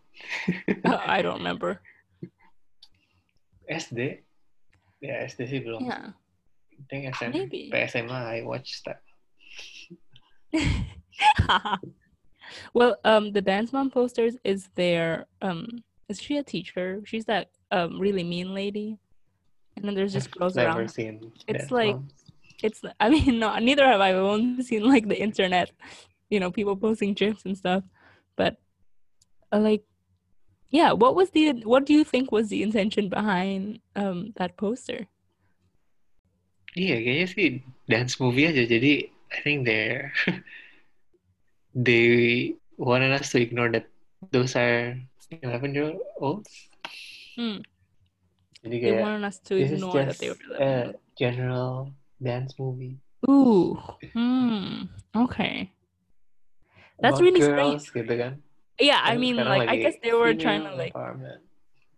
Uh, 0.82 0.98
I 1.06 1.22
don't 1.22 1.38
remember. 1.38 1.78
SD? 3.70 4.26
Ya 4.98 5.22
SD 5.30 5.40
sih 5.46 5.60
belum. 5.62 5.86
Yeah, 5.86 6.18
I 6.74 6.84
think 6.90 7.06
SM, 7.14 7.30
Maybe. 7.30 7.70
SMA 7.70 8.18
I 8.18 8.42
watch 8.42 8.82
that. 8.90 9.06
well, 12.74 12.98
um, 13.06 13.30
the 13.36 13.44
dance 13.46 13.70
mom 13.70 13.94
posters 13.94 14.42
is 14.42 14.74
there. 14.74 15.30
Um, 15.46 15.86
is 16.10 16.22
she 16.22 16.38
a 16.38 16.44
teacher? 16.44 17.02
She's 17.06 17.26
that 17.26 17.52
um 17.72 18.00
really 18.00 18.24
mean 18.24 18.54
lady, 18.54 18.98
and 19.76 19.86
then 19.86 19.96
there's 19.96 20.14
just 20.14 20.32
girls 20.32 20.56
Never 20.56 20.80
around. 20.80 20.90
seen. 20.90 21.32
It's 21.48 21.72
like-. 21.72 22.00
It's 22.64 22.82
I 23.00 23.10
mean, 23.10 23.40
no, 23.44 23.54
neither 23.60 23.86
have 23.86 24.02
I. 24.02 24.10
I've 24.10 24.26
only 24.26 24.64
seen 24.64 24.88
like 24.88 25.08
the 25.08 25.20
internet, 25.20 25.72
you 26.30 26.40
know, 26.40 26.50
people 26.50 26.76
posting 26.76 27.14
gifs 27.14 27.46
and 27.46 27.58
stuff. 27.58 27.84
But 28.36 28.58
uh, 29.52 29.60
like, 29.60 29.84
yeah, 30.70 30.92
what 30.94 31.16
was 31.16 31.32
the 31.32 31.62
what 31.64 31.86
do 31.86 31.94
you 31.94 32.04
think 32.04 32.32
was 32.32 32.50
the 32.50 32.64
intention 32.64 33.10
behind 33.10 33.80
um 33.96 34.34
that 34.38 34.58
poster? 34.58 35.08
Iya, 36.78 37.02
kayaknya 37.02 37.28
sih 37.30 37.48
dance 37.90 38.18
movie 38.22 38.46
aja. 38.50 38.66
Jadi 38.66 39.10
I 39.34 39.38
think 39.42 39.66
they're 39.66 40.14
they 41.78 42.54
wanted 42.78 43.14
us 43.14 43.34
to 43.34 43.42
ignore 43.42 43.70
that 43.70 43.86
those 44.34 44.58
are 44.58 44.98
11 45.32 45.76
year 45.76 45.94
olds. 46.20 46.70
Hmm. 47.36 47.62
Jadi 48.64 48.76
They 48.82 48.92
kayak 48.92 49.02
wanted 49.04 49.24
us 49.28 49.38
to 49.48 49.54
this 49.56 49.72
is 49.72 49.84
ignore 49.84 50.04
that 50.06 50.18
they 50.18 50.30
were 50.30 50.40
a 50.58 50.72
general 51.20 51.94
dance 52.18 52.58
movie. 52.58 52.98
Ooh. 53.30 53.78
Hmm. 54.14 54.90
Okay. 55.16 55.72
That's 57.00 57.22
about 57.22 57.26
really 57.26 57.42
girls, 57.42 57.90
gitu 57.94 58.14
kan. 58.18 58.42
Yeah, 58.82 59.02
I 59.02 59.18
mean, 59.18 59.38
like, 59.38 59.70
I 59.70 59.78
guess 59.78 59.98
they 60.02 60.14
were 60.14 60.34
trying 60.38 60.62
to 60.66 60.74
like, 60.74 60.94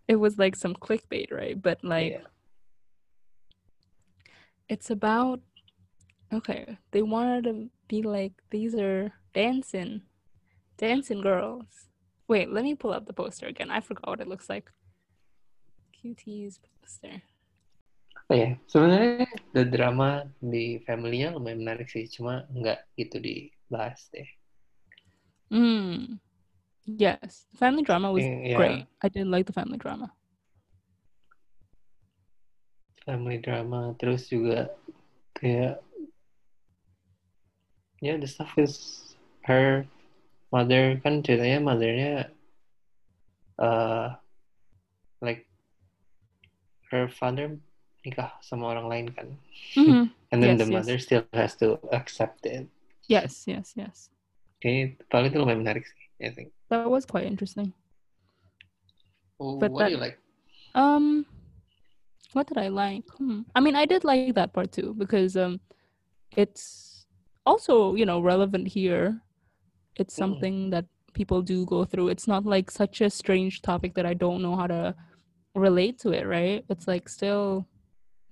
it 0.08 0.16
was 0.16 0.40
like 0.40 0.56
some 0.56 0.72
clickbait, 0.72 1.28
right? 1.32 1.56
But 1.56 1.84
like, 1.84 2.20
Iya. 2.20 2.24
it's 4.68 4.88
about, 4.88 5.40
okay, 6.32 6.80
they 6.92 7.04
wanted 7.04 7.44
to 7.44 7.54
be 7.88 8.00
like, 8.00 8.32
these 8.48 8.72
are 8.76 9.12
dancing, 9.36 10.08
dancing 10.80 11.20
girls. 11.20 11.89
Wait, 12.30 12.46
let 12.46 12.62
me 12.62 12.78
pull 12.78 12.94
up 12.94 13.10
the 13.10 13.12
poster 13.12 13.50
again. 13.50 13.74
I 13.74 13.80
forgot 13.82 14.06
what 14.06 14.20
it 14.20 14.28
looks 14.30 14.46
like. 14.46 14.70
Cuties 15.90 16.62
poster. 16.62 17.26
Oh 18.30 18.38
ya, 18.38 18.54
sebenarnya 18.70 19.26
the 19.50 19.66
drama 19.66 20.30
di 20.38 20.78
family-nya 20.86 21.34
lumayan 21.34 21.66
menarik 21.66 21.90
sih, 21.90 22.06
cuma 22.06 22.46
nggak 22.54 22.86
gitu 22.94 23.18
dibahas 23.18 24.06
deh. 24.14 24.30
Hmm. 25.50 26.22
Yes, 26.86 27.50
family 27.58 27.82
drama 27.82 28.14
was 28.14 28.22
ya, 28.22 28.54
great. 28.54 28.86
I 29.02 29.10
did 29.10 29.26
like 29.26 29.50
the 29.50 29.56
family 29.56 29.82
drama. 29.82 30.14
family 33.02 33.42
drama, 33.42 33.90
terus 33.98 34.30
juga 34.30 34.70
kayak 35.34 35.82
yeah, 37.98 38.14
the 38.14 38.30
stuff 38.30 38.54
is 38.54 39.02
her 39.50 39.82
mother 40.50 40.98
kan 41.02 41.22
ceritanya 41.22 41.58
mothernya 41.62 42.14
uh, 43.58 44.14
like 45.22 45.46
her 46.90 47.06
father 47.08 47.58
nikah 48.06 48.32
sama 48.42 48.72
orang 48.74 48.86
lain 48.88 49.06
kan, 49.14 49.28
Mhm. 49.76 50.10
and 50.32 50.38
then 50.42 50.56
Yes, 50.56 50.60
the 50.60 50.66
yes. 50.66 50.74
mother 50.74 50.96
still 50.98 51.22
has 51.36 51.54
to 51.60 51.78
accept 51.94 52.42
it. 52.48 52.66
Yes, 53.06 53.44
yes, 53.46 53.74
yes. 53.76 54.08
okay 54.60 54.96
paling 55.10 55.32
itu 55.32 55.38
lumayan 55.40 55.60
menarik 55.64 55.84
sih, 55.86 56.00
I 56.20 56.30
think. 56.34 56.50
That 56.72 56.88
was 56.88 57.04
quite 57.06 57.26
interesting. 57.28 57.72
Oh, 59.40 59.56
But 59.56 59.72
what 59.72 59.88
do 59.88 59.96
you 59.96 60.00
like? 60.00 60.20
Um, 60.76 61.24
what 62.36 62.46
did 62.46 62.58
I 62.60 62.68
like? 62.68 63.08
Hmm. 63.18 63.42
I 63.56 63.60
mean, 63.60 63.74
I 63.74 63.84
did 63.88 64.04
like 64.04 64.34
that 64.36 64.52
part 64.52 64.70
too 64.70 64.94
because 64.94 65.34
um, 65.34 65.58
it's 66.36 67.06
also 67.44 67.94
you 67.96 68.04
know 68.06 68.20
relevant 68.20 68.68
here. 68.68 69.20
It's 70.00 70.14
Mm. 70.16 70.22
something 70.24 70.56
that 70.70 70.86
people 71.12 71.42
do 71.42 71.64
go 71.66 71.84
through. 71.84 72.08
It's 72.08 72.26
not 72.26 72.44
like 72.44 72.70
such 72.70 73.00
a 73.00 73.10
strange 73.10 73.60
topic 73.62 73.94
that 73.94 74.06
I 74.06 74.14
don't 74.14 74.42
know 74.42 74.56
how 74.56 74.66
to 74.66 74.94
relate 75.54 75.98
to 76.00 76.10
it. 76.10 76.24
Right? 76.26 76.64
It's 76.68 76.88
like 76.88 77.08
still 77.08 77.66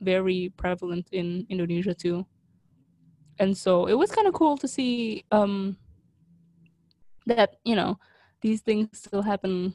very 0.00 0.50
prevalent 0.56 1.06
in 1.12 1.46
Indonesia 1.48 1.94
too. 1.94 2.26
And 3.38 3.56
so 3.56 3.86
it 3.86 3.94
was 3.94 4.10
kind 4.10 4.26
of 4.26 4.34
cool 4.34 4.56
to 4.58 4.66
see 4.68 5.24
um 5.30 5.76
that 7.26 7.56
you 7.64 7.76
know 7.76 7.98
these 8.40 8.60
things 8.62 8.88
still 8.96 9.22
happen 9.22 9.74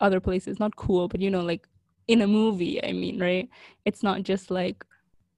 other 0.00 0.18
places 0.20 0.58
not 0.58 0.74
cool 0.76 1.06
but 1.08 1.20
you 1.20 1.30
know 1.30 1.42
like 1.44 1.68
in 2.08 2.22
a 2.22 2.26
movie 2.26 2.82
i 2.82 2.90
mean 2.92 3.20
right 3.20 3.48
it's 3.84 4.02
not 4.02 4.22
just 4.24 4.50
like 4.50 4.84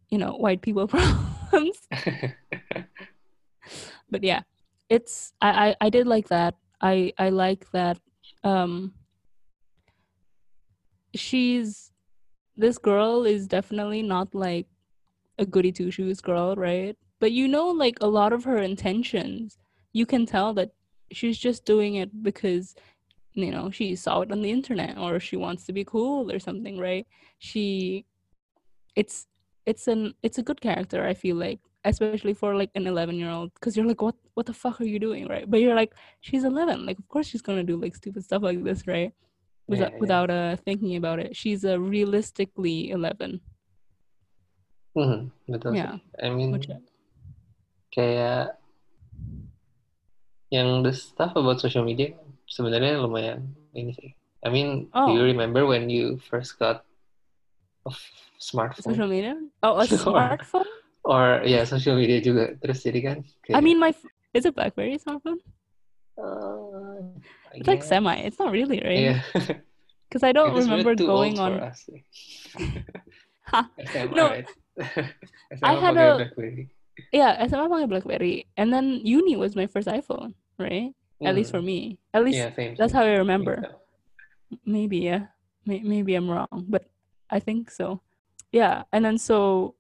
you 0.09 0.17
know 0.19 0.33
white 0.39 0.63
people 0.63 0.87
problems 0.95 1.77
but 4.11 4.23
yeah 4.23 4.41
it's 4.89 5.33
I, 5.41 5.69
I 5.69 5.77
i 5.87 5.91
did 5.91 6.07
like 6.07 6.29
that. 6.29 6.55
I 6.81 7.13
i 7.19 7.29
like 7.31 7.71
that 7.73 7.99
um 8.45 8.95
she's 11.15 11.93
this 12.57 12.79
girl 12.79 13.25
is 13.25 13.47
definitely 13.47 14.03
not 14.03 14.35
like 14.35 14.67
a 15.39 15.47
goody 15.47 15.73
two 15.73 15.91
shoes 15.91 16.21
girl 16.21 16.55
right? 16.57 16.97
But 17.21 17.33
you 17.33 17.49
know 17.49 17.69
like 17.69 17.99
a 18.01 18.07
lot 18.09 18.33
of 18.33 18.45
her 18.45 18.59
intentions 18.59 19.59
you 19.93 20.07
can 20.07 20.27
tell 20.27 20.55
that 20.55 20.73
she's 21.13 21.39
just 21.39 21.65
doing 21.65 21.95
it 21.97 22.23
because 22.23 22.75
you 23.35 23.51
know 23.51 23.71
she 23.71 23.97
saw 23.97 24.21
it 24.23 24.33
on 24.33 24.43
the 24.43 24.51
internet 24.51 24.99
or 24.99 25.21
she 25.21 25.37
wants 25.37 25.65
to 25.67 25.73
be 25.73 25.85
cool 25.85 26.31
or 26.31 26.39
something 26.39 26.79
right? 26.79 27.07
She 27.39 28.07
it's 28.97 29.27
it's 29.67 29.89
an 29.89 30.15
it's 30.23 30.39
a 30.39 30.43
good 30.43 30.61
character 30.61 31.05
i 31.07 31.15
feel 31.15 31.37
like 31.37 31.61
especially 31.85 32.35
for 32.35 32.55
like 32.55 32.71
an 32.75 32.87
11 32.87 33.19
year 33.19 33.31
old 33.31 33.51
because 33.55 33.77
you're 33.77 33.87
like 33.87 34.01
what 34.03 34.15
what 34.35 34.47
the 34.47 34.55
fuck 34.55 34.81
are 34.81 34.87
you 34.89 34.99
doing? 34.99 35.27
Right? 35.27 35.49
But 35.51 35.61
you're 35.61 35.75
like 35.75 35.95
she's 36.23 36.45
11 36.45 36.87
like 36.87 36.99
of 36.99 37.07
course 37.09 37.27
she's 37.27 37.43
gonna 37.43 37.65
do 37.67 37.77
like 37.77 37.95
stupid 37.95 38.23
stuff 38.25 38.43
like 38.43 38.63
this 38.63 38.87
right? 38.87 39.13
Without 39.69 39.93
Yeah, 39.93 39.99
without 40.03 40.31
uh 40.31 40.57
thinking 40.63 40.97
about 40.97 41.19
it. 41.19 41.35
She's 41.37 41.65
uh, 41.65 41.79
realistically 41.79 42.91
11 42.91 43.41
mm-hmm, 44.97 45.21
betul 45.51 45.73
yeah. 45.75 45.99
I 46.23 46.29
mean, 46.31 46.53
which 46.53 46.69
kayak 47.93 48.57
yang 50.53 50.85
the 50.85 50.93
stuff 50.93 51.33
about 51.37 51.61
social 51.61 51.85
media 51.85 52.13
sebenarnya 52.49 53.01
lumayan 53.01 53.57
ini 53.73 53.93
sih. 53.97 54.11
I 54.45 54.51
mean, 54.51 54.91
do 54.93 55.11
you 55.15 55.23
Oh. 55.25 55.31
remember 55.33 55.65
when 55.65 55.89
you 55.89 56.19
first 56.29 56.59
got 56.59 56.85
a 57.87 57.93
f- 57.95 58.13
smartphone? 58.43 58.93
social 58.97 59.09
media? 59.09 59.39
Oh 59.63 59.79
a 59.81 59.87
smartphone 59.89 60.69
Or 61.03 61.43
ya 61.43 61.67
social 61.67 61.99
media 61.99 62.23
juga. 62.23 62.55
Terus 62.63 62.79
jadi 62.87 63.01
kan 63.03 63.17
I 63.51 63.61
mean 63.61 63.79
my 63.83 63.91
f- 63.91 64.07
is 64.33 64.47
it 64.47 64.55
blackberry 64.55 64.97
smartphone 65.03 65.43
uh, 66.17 67.03
it's 67.57 67.67
like 67.69 67.83
semi 67.83 68.15
it's 68.23 68.39
not 68.39 68.53
really 68.53 68.79
right 68.85 69.13
Iya. 69.13 69.17
because 70.09 70.23
I 70.29 70.33
don't 70.33 70.55
remember 70.55 70.95
going 70.95 71.37
on 71.43 71.59
us. 71.61 71.85
Ha, 73.53 73.67
SMA, 73.91 74.15
No. 74.17 74.31
right? 74.31 74.49
I 75.67 75.75
had 75.77 75.99
a- 75.99 76.17
BlackBerry. 76.23 76.71
yeah 77.13 77.35
SMA 77.51 77.67
pakai 77.69 77.89
blackberry 77.91 78.47
and 78.57 78.71
then 78.73 79.01
uni 79.03 79.35
was 79.37 79.57
my 79.59 79.67
first 79.67 79.89
iPhone 79.91 80.33
right 80.57 80.95
at 81.25 81.35
least 81.35 81.51
for 81.51 81.59
Hmm. 81.61 81.69
me 81.69 81.81
at 82.15 82.23
least 82.25 82.39
Yeah, 82.39 82.55
same. 82.55 82.77
that's 82.79 82.93
same. 82.95 83.03
how 83.03 83.09
I 83.09 83.19
remember 83.19 83.81
maybe 84.65 85.09
yeah 85.11 85.33
maybe 85.65 86.13
i'm 86.15 86.29
wrong 86.29 86.69
but 86.69 86.85
i 87.33 87.41
think 87.41 87.71
so 87.73 88.01
yeah 88.53 88.85
and 88.93 89.01
then 89.05 89.17
so 89.17 89.73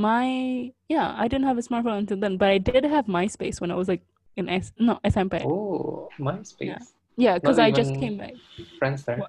my 0.00 0.72
yeah 0.88 1.14
i 1.22 1.28
didn't 1.28 1.46
have 1.50 1.58
a 1.58 1.66
smartphone 1.68 1.98
until 1.98 2.16
then 2.24 2.36
but 2.38 2.48
i 2.48 2.58
did 2.58 2.84
have 2.84 3.06
myspace 3.06 3.60
when 3.60 3.70
i 3.70 3.74
was 3.74 3.88
like 3.92 4.02
in 4.36 4.48
S- 4.48 4.72
no 4.78 4.98
smp 5.04 5.34
Oh, 5.44 6.08
MySpace. 6.18 6.94
yeah 7.16 7.34
because 7.34 7.58
not 7.58 7.66
i 7.66 7.70
just 7.70 7.94
came 8.00 8.16
back 8.16 8.34
Friendster. 8.80 9.20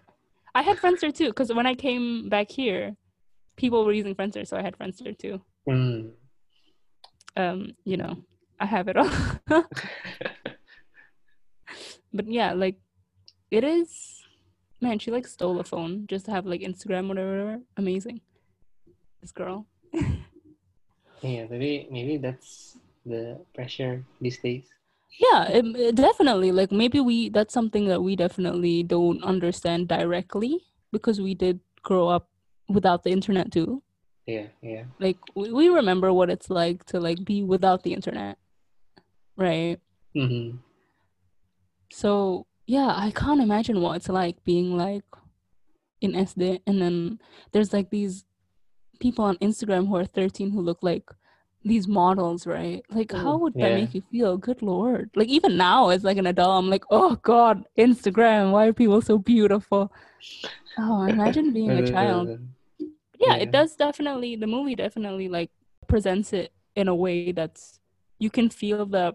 I 0.55 0.61
had 0.61 0.77
friendster 0.77 1.11
too 1.13 1.27
because 1.27 1.51
when 1.53 1.67
i 1.67 1.75
came 1.75 2.29
back 2.29 2.49
here 2.49 2.95
people 3.57 3.83
were 3.85 3.91
using 4.01 4.15
friendster 4.15 4.47
so 4.47 4.55
i 4.57 4.61
had 4.61 4.77
friendster 4.79 5.11
too 5.23 5.41
Hmm. 5.67 6.09
um 7.35 7.59
you 7.83 7.97
know 7.97 8.13
i 8.59 8.65
have 8.65 8.87
it 8.87 8.97
all 8.97 9.11
but 12.13 12.25
yeah 12.27 12.53
like 12.53 12.77
it 13.51 13.63
is 13.63 14.23
man 14.81 14.99
she 14.99 15.11
like 15.11 15.27
stole 15.27 15.59
a 15.59 15.63
phone 15.63 16.07
just 16.07 16.25
to 16.25 16.31
have 16.31 16.45
like 16.45 16.61
instagram 16.61 17.07
whatever, 17.09 17.31
whatever. 17.31 17.59
amazing 17.77 18.21
this 19.21 19.31
girl 19.33 19.67
Yeah, 21.21 21.45
maybe 21.49 21.87
maybe 21.91 22.17
that's 22.17 22.77
the 23.05 23.37
pressure 23.53 24.03
these 24.21 24.39
days. 24.39 24.65
yeah 25.19 25.43
it, 25.49 25.65
it 25.75 25.95
definitely 25.95 26.51
like 26.51 26.71
maybe 26.71 26.99
we 26.99 27.29
that's 27.29 27.53
something 27.53 27.85
that 27.91 28.01
we 28.01 28.15
definitely 28.15 28.81
don't 28.81 29.21
understand 29.23 29.87
directly 29.87 30.63
because 30.91 31.19
we 31.19 31.35
did 31.35 31.59
grow 31.83 32.07
up 32.07 32.29
without 32.69 33.03
the 33.03 33.11
internet 33.11 33.51
too 33.51 33.83
Yeah, 34.25 34.47
yeah. 34.63 34.85
like 34.99 35.17
we, 35.35 35.51
we 35.51 35.67
remember 35.69 36.13
what 36.13 36.29
it's 36.29 36.49
like 36.49 36.85
to 36.85 36.99
like 36.99 37.25
be 37.25 37.43
without 37.43 37.83
the 37.83 37.93
internet 37.93 38.37
right 39.35 39.79
Mm-hmm. 40.15 40.57
So 41.91 42.47
yeah, 42.67 42.93
I 42.95 43.11
can't 43.11 43.41
imagine 43.41 43.81
what 43.81 43.95
it's 43.97 44.09
like 44.09 44.43
being 44.43 44.77
like 44.77 45.03
in 45.99 46.15
SD 46.15 46.59
and 46.67 46.81
then 46.81 47.19
there's 47.51 47.73
like 47.73 47.89
these 47.91 48.23
people 49.01 49.25
on 49.25 49.37
Instagram 49.37 49.87
who 49.87 49.95
are 49.97 50.05
13 50.05 50.51
who 50.51 50.61
look 50.61 50.79
like 50.81 51.03
these 51.63 51.87
models, 51.87 52.47
right? 52.47 52.81
Like 52.89 53.11
how 53.11 53.37
Mm, 53.37 53.41
would 53.41 53.53
that 53.55 53.69
yeah. 53.69 53.75
make 53.75 53.93
you 53.95 54.01
feel? 54.11 54.37
Good 54.37 54.61
lord. 54.61 55.09
Like 55.15 55.27
even 55.27 55.57
now 55.57 55.89
as 55.89 56.03
like 56.03 56.17
an 56.17 56.27
adult, 56.27 56.57
I'm 56.63 56.69
like, 56.69 56.85
oh 56.89 57.15
god, 57.21 57.65
Instagram, 57.77 58.51
why 58.51 58.67
are 58.67 58.73
people 58.73 59.01
so 59.01 59.17
beautiful? 59.17 59.91
Oh, 60.79 61.03
imagine 61.03 61.51
being 61.53 61.71
a 61.71 61.83
child. 61.91 62.29
Yeah, 63.19 63.35
Yeah. 63.37 63.43
it 63.43 63.51
does 63.51 63.75
definitely 63.75 64.35
the 64.35 64.47
movie 64.47 64.75
definitely 64.75 65.27
like 65.29 65.51
presents 65.87 66.33
it 66.33 66.51
in 66.75 66.87
a 66.87 66.95
way 66.95 67.31
that's 67.31 67.79
you 68.19 68.29
can 68.29 68.49
feel 68.49 68.85
the 68.85 69.13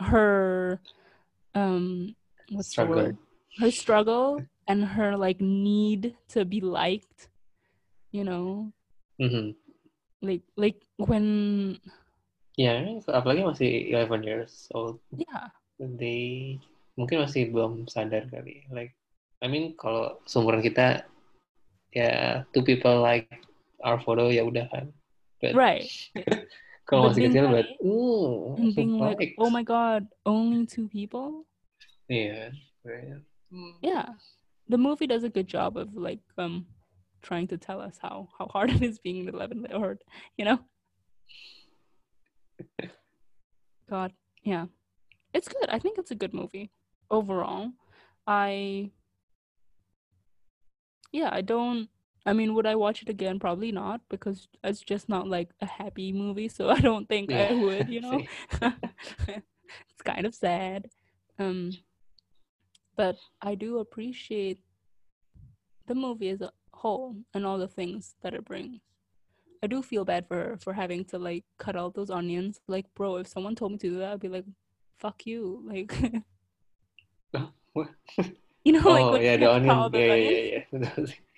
her 0.00 0.80
um 1.54 2.14
what's 2.52 2.74
the 2.74 2.84
word? 2.84 3.16
her 3.58 3.70
struggle 3.70 4.44
and 4.68 4.84
her 4.84 5.16
like 5.16 5.40
need 5.40 6.14
to 6.28 6.44
be 6.44 6.60
liked 6.60 7.30
you 8.12 8.24
know 8.24 8.72
Mhm. 9.16 9.56
like 10.24 10.44
like 10.56 10.80
when 11.00 11.26
Ya, 12.56 12.80
apalagi 13.12 13.44
masih 13.44 13.92
11 13.92 14.24
years 14.24 14.72
old. 14.72 14.96
yeah 15.12 15.52
They 15.76 16.56
mungkin 16.96 17.20
masih 17.28 17.52
belum 17.52 17.84
sadar 17.84 18.24
kali. 18.32 18.64
Like, 18.72 18.96
I 19.44 19.46
mean, 19.52 19.76
kalau 19.76 20.16
seumuran 20.24 20.64
kita, 20.64 21.04
ya 21.92 22.44
two 22.56 22.64
people 22.64 23.04
like 23.04 23.28
our 23.84 24.00
photo 24.00 24.32
ya 24.32 24.40
udah 24.40 24.72
kan. 24.72 24.88
But 25.44 25.52
right 25.52 25.84
kalau 26.88 27.12
masih 27.12 27.28
kecil, 27.28 27.52
like- 27.52 27.76
but 27.76 27.84
ooh, 27.84 28.56
being 28.72 28.96
like 28.96 29.20
likes. 29.20 29.36
oh 29.36 29.52
my 29.52 29.60
god 29.60 30.08
only 30.24 30.64
two 30.64 30.88
people 30.88 31.44
Iya. 32.08 32.56
right. 32.88 33.20
Hmm. 33.52 33.76
yeah 33.84 34.16
the 34.72 34.80
movie 34.80 35.04
does 35.04 35.28
a 35.28 35.30
good 35.30 35.44
job 35.46 35.76
of 35.76 35.92
like 35.92 36.24
um 36.40 36.64
trying 37.22 37.48
to 37.48 37.58
tell 37.58 37.80
us 37.80 37.98
how 38.00 38.28
how 38.38 38.46
hard 38.46 38.70
it 38.74 38.82
is 38.82 38.98
being 38.98 39.28
an 39.28 39.34
11 39.34 39.66
or 39.72 39.98
you 40.36 40.44
know? 40.44 40.58
God 43.90 44.12
yeah. 44.46 44.66
It's 45.34 45.48
good. 45.48 45.68
I 45.68 45.80
think 45.80 45.98
it's 45.98 46.12
a 46.12 46.14
good 46.14 46.32
movie 46.32 46.70
overall. 47.10 47.72
I 48.26 48.90
yeah 51.12 51.28
i 51.32 51.40
don't 51.40 51.88
i 52.26 52.32
mean 52.32 52.52
would 52.54 52.66
i 52.66 52.74
watch 52.74 53.02
it 53.02 53.08
again? 53.08 53.38
Probably 53.38 53.72
not 53.72 54.00
because 54.08 54.48
it's 54.64 54.80
just 54.80 55.08
not 55.08 55.28
like 55.28 55.50
a 55.60 55.66
happy 55.66 56.12
movie 56.12 56.48
so 56.48 56.68
i 56.76 56.80
don't 56.80 57.08
think 57.08 57.32
i 57.32 57.52
would 57.54 57.88
you 57.88 58.00
know? 58.00 58.22
it's 58.62 60.02
kind 60.04 60.26
of 60.26 60.34
sad. 60.34 60.88
Um 61.38 61.70
but 62.96 63.16
i 63.40 63.54
do 63.54 63.78
appreciate 63.78 64.58
the 65.86 65.94
movie 65.94 66.30
as 66.30 66.40
a 66.40 66.50
whole 66.82 67.16
and 67.34 67.44
all 67.46 67.58
the 67.58 67.68
things 67.68 68.14
that 68.22 68.34
it 68.34 68.44
brings. 68.44 68.80
I 69.62 69.66
do 69.66 69.82
feel 69.82 70.04
bad 70.04 70.26
for 70.28 70.36
her 70.36 70.56
for 70.60 70.72
having 70.74 71.04
to 71.10 71.18
like 71.18 71.44
cut 71.58 71.76
out 71.76 71.94
those 71.94 72.10
onions. 72.10 72.60
Like 72.68 72.86
bro 72.94 73.16
if 73.16 73.26
someone 73.26 73.54
told 73.56 73.72
me 73.72 73.78
to 73.78 73.88
do 73.90 73.98
that 73.98 74.12
i'd 74.12 74.20
be 74.20 74.28
like 74.28 74.44
fuck 74.98 75.26
you. 75.26 75.62
Like 75.72 75.92
you 78.66 78.72
know 78.72 78.88
like 78.88 79.04
Oh, 79.06 79.12
when 79.12 79.22
yeah, 79.22 79.36
the 79.36 79.52
onion. 79.52 79.70
all 79.70 79.90
Yeah, 79.92 80.14
yeah, 80.14 80.30
yeah, 80.30 80.52
yeah. 80.52 80.62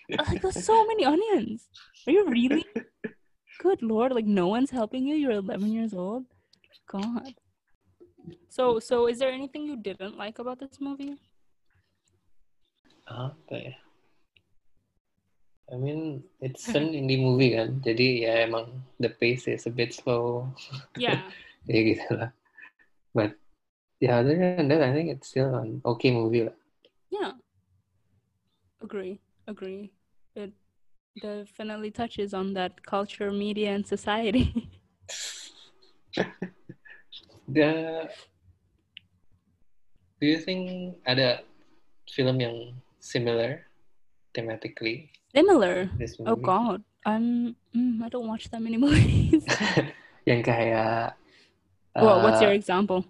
Betul 0.08 0.24
like 0.28 0.40
there's 0.42 0.64
so 0.64 0.86
many 0.86 1.04
onions. 1.04 1.68
Are 2.06 2.12
you 2.16 2.24
really? 2.28 2.64
Good 3.60 3.82
lord 3.82 4.12
like 4.12 4.24
no 4.26 4.46
one's 4.48 4.70
helping 4.70 5.04
you? 5.06 5.14
You're 5.16 5.32
11 5.42 5.72
years 5.72 5.92
old? 5.92 6.24
God. 6.90 7.34
So 8.48 8.78
so 8.80 9.06
is 9.08 9.18
there 9.18 9.30
anything 9.32 9.66
you 9.66 9.76
didn't 9.76 10.16
like 10.16 10.38
about 10.38 10.58
this 10.62 10.80
movie? 10.80 11.16
Apa 13.08 13.54
ya? 13.56 13.72
I 15.68 15.76
mean, 15.76 16.24
it's 16.40 16.66
an 16.72 16.88
mm-hmm. 16.88 16.96
indie 16.96 17.20
movie 17.20 17.52
kan, 17.52 17.84
jadi 17.84 18.08
ya 18.24 18.32
emang 18.48 18.72
the 18.96 19.12
pace 19.12 19.44
is 19.52 19.68
a 19.68 19.72
bit 19.72 19.92
slow, 19.92 20.48
yeah 20.96 21.28
ya 21.68 21.80
gitu 21.84 22.08
lah. 22.16 22.32
But 23.12 23.36
yeah, 24.00 24.24
other 24.24 24.32
than 24.32 24.72
that, 24.72 24.80
I 24.80 24.96
think 24.96 25.12
it's 25.12 25.28
still 25.28 25.52
an 25.52 25.84
okay 25.84 26.08
movie 26.08 26.48
lah. 26.48 26.56
Yeah. 27.12 27.32
Agree. 28.80 29.20
Agree. 29.46 29.92
It 30.36 30.52
definitely 31.20 31.90
touches 31.90 32.32
on 32.32 32.54
that 32.54 32.84
culture, 32.86 33.30
media, 33.30 33.74
and 33.74 33.86
society. 33.86 34.70
The 37.48 38.04
Do 40.20 40.24
you 40.26 40.38
think 40.42 40.98
ada 41.08 41.40
film 42.10 42.42
yang 42.44 42.76
similar 43.00 43.64
thematically 44.36 45.08
Similar. 45.34 45.90
this 45.98 46.16
movie? 46.18 46.30
Oh 46.32 46.36
God. 46.36 46.80
I'm. 47.06 47.54
Mm, 47.72 48.02
I 48.02 48.08
don't 48.08 48.26
watch 48.26 48.50
that 48.50 48.60
many 48.60 48.76
movies. 48.84 49.44
yang 50.28 50.42
kayak 50.44 51.16
well, 51.96 52.20
what's 52.22 52.40
your 52.40 52.52
uh, 52.52 52.58
example? 52.58 53.04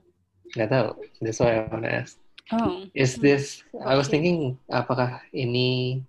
nggak 0.57 0.71
tahu. 0.71 0.89
That's 1.21 1.41
why 1.41 1.61
I 1.61 1.69
wanna 1.69 1.93
ask. 2.05 2.17
Oh. 2.49 2.89
Is 2.97 3.17
Hmm. 3.17 3.23
this? 3.23 3.61
I 3.85 3.95
was 3.99 4.09
thinking, 4.09 4.57
apakah 4.73 5.21
ini 5.31 6.01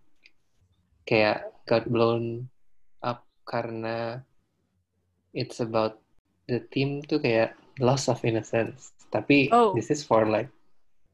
kayak 1.03 1.49
got 1.67 1.89
blown 1.91 2.47
up 3.03 3.27
karena 3.43 4.23
it's 5.35 5.59
about 5.59 5.99
the 6.47 6.63
theme 6.71 7.03
tuh 7.03 7.19
kayak 7.19 7.53
loss 7.83 8.07
of 8.07 8.21
innocence. 8.23 8.95
Tapi 9.11 9.49
Oh. 9.51 9.73
this 9.75 9.89
is 9.91 10.05
for 10.05 10.23
like 10.23 10.47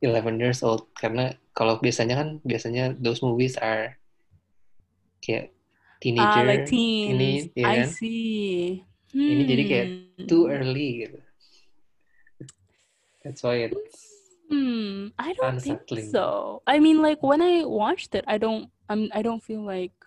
11 0.04 0.38
years 0.38 0.62
old 0.62 0.86
karena 1.00 1.34
kalau 1.56 1.80
biasanya 1.80 2.20
kan 2.20 2.30
biasanya 2.46 2.94
those 3.00 3.24
movies 3.26 3.56
are 3.58 3.96
kayak 5.26 5.50
teenager 6.02 6.46
Ah, 6.46 6.46
like 6.46 6.66
teens. 6.70 7.10
ini, 7.10 7.30
ya 7.58 7.66
I 7.66 7.78
kan? 7.82 7.90
see. 7.90 8.86
Ini 9.16 9.42
jadi 9.50 9.64
kayak 9.66 9.88
too 10.30 10.46
Hmm. 10.46 10.54
early 10.54 10.88
gitu. 11.02 11.18
That's 13.26 13.42
why 13.42 13.66
it's 13.66 14.06
Hmm, 14.46 15.10
I 15.18 15.34
don't 15.34 15.58
think 15.58 15.82
so. 16.14 16.62
I 16.70 16.78
mean, 16.78 17.02
like 17.02 17.24
when 17.26 17.42
I 17.42 17.66
watched 17.66 18.14
it, 18.14 18.24
I 18.30 18.38
don't, 18.38 18.70
I'm, 18.90 19.10
I 19.10 19.26
don't 19.26 19.42
feel 19.42 19.66
like, 19.66 19.98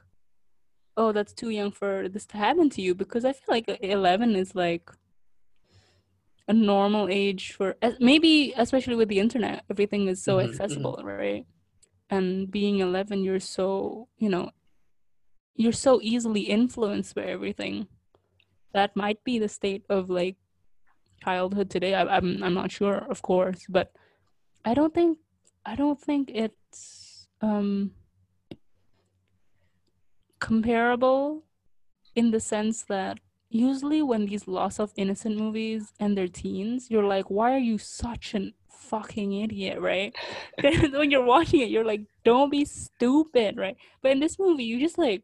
oh, 0.97 1.11
that's 1.11 1.35
too 1.35 1.51
young 1.51 1.73
for 1.75 2.07
this 2.09 2.25
to 2.31 2.37
happen 2.39 2.71
to 2.71 2.81
you 2.81 2.95
because 2.95 3.25
I 3.27 3.35
feel 3.35 3.51
like 3.51 3.67
eleven 3.83 4.37
is 4.39 4.55
like 4.55 4.87
a 6.47 6.53
normal 6.55 7.09
age 7.11 7.53
for 7.53 7.75
maybe, 7.99 8.55
especially 8.57 8.95
with 8.95 9.09
the 9.09 9.19
internet, 9.19 9.65
everything 9.71 10.07
is 10.07 10.23
so 10.23 10.37
Mhm, 10.39 10.47
mhm. 10.47 10.49
accessible, 10.49 11.03
right? 11.03 11.45
And 12.11 12.51
being 12.51 12.79
eleven, 12.79 13.23
you're 13.27 13.41
so, 13.43 14.07
you 14.19 14.31
know, 14.31 14.51
you're 15.59 15.75
so 15.75 16.01
easily 16.03 16.43
influenced 16.43 17.17
by 17.17 17.25
everything. 17.25 17.89
That 18.75 18.97
might 18.97 19.25
be 19.25 19.39
the 19.41 19.49
state 19.51 19.85
of 19.91 20.11
like 20.11 20.37
childhood 21.25 21.71
today. 21.71 21.95
I, 21.95 22.05
I'm, 22.19 22.43
I'm 22.45 22.55
not 22.55 22.73
sure, 22.73 23.07
of 23.11 23.23
course, 23.23 23.67
but. 23.69 23.93
I 24.65 24.75
don't 24.75 24.95
think 24.95 25.19
I 25.67 25.77
don't 25.77 26.01
think 26.01 26.31
it's 26.35 27.29
um 27.41 27.93
comparable 30.41 31.45
in 32.15 32.31
the 32.31 32.41
sense 32.41 32.85
that 32.85 33.19
usually 33.51 34.03
when 34.03 34.27
these 34.27 34.49
loss 34.49 34.79
of 34.79 34.93
innocent 34.97 35.37
movies 35.37 35.93
and 36.01 36.17
they're 36.17 36.29
teens, 36.29 36.89
you're 36.91 37.05
like, 37.07 37.31
why 37.31 37.55
are 37.55 37.59
you 37.59 37.79
such 37.79 38.35
an 38.35 38.55
fucking 38.71 39.33
idiot, 39.33 39.81
right? 39.81 40.15
'Cause 40.61 40.93
when 40.93 41.11
you're 41.11 41.25
watching 41.25 41.61
it, 41.61 41.71
you're 41.71 41.85
like, 41.85 42.03
don't 42.25 42.51
be 42.51 42.65
stupid, 42.65 43.57
right? 43.57 43.77
But 44.03 44.13
in 44.13 44.21
this 44.21 44.39
movie, 44.39 44.65
you 44.65 44.81
just 44.81 44.99
like, 44.99 45.23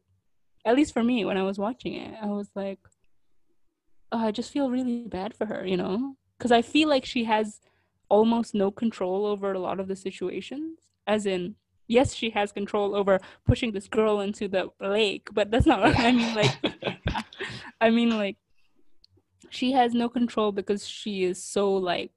at 0.65 0.77
least 0.77 0.93
for 0.93 1.05
me, 1.05 1.25
when 1.25 1.37
I 1.37 1.43
was 1.43 1.59
watching 1.59 1.95
it, 1.95 2.15
I 2.21 2.27
was 2.27 2.51
like, 2.55 2.79
oh, 4.13 4.19
I 4.19 4.31
just 4.31 4.53
feel 4.53 4.71
really 4.71 5.07
bad 5.07 5.35
for 5.35 5.47
her, 5.47 5.67
you 5.67 5.77
know? 5.77 6.17
Because 6.39 6.53
I 6.53 6.63
feel 6.63 6.89
like 6.89 7.05
she 7.05 7.25
has 7.25 7.61
almost 8.09 8.55
no 8.55 8.71
control 8.71 9.27
over 9.27 9.53
a 9.53 9.59
lot 9.59 9.81
of 9.81 9.89
the 9.89 9.97
situations. 9.97 10.79
As 11.07 11.27
in, 11.27 11.57
yes, 11.89 12.15
she 12.15 12.31
has 12.31 12.53
control 12.53 12.95
over 12.95 13.19
pushing 13.47 13.73
this 13.73 13.89
girl 13.89 14.21
into 14.21 14.49
the 14.49 14.71
lake, 14.81 15.29
but 15.33 15.51
that's 15.51 15.67
not 15.67 15.81
what 15.81 15.99
I 15.99 16.13
mean. 16.13 16.35
Like, 16.35 16.57
I 17.81 17.91
mean, 17.91 18.11
like, 18.11 18.37
she 19.51 19.73
has 19.73 19.95
no 19.95 20.09
control 20.09 20.53
because 20.53 20.87
she 20.87 21.25
is 21.25 21.43
so, 21.43 21.73
like, 21.75 22.13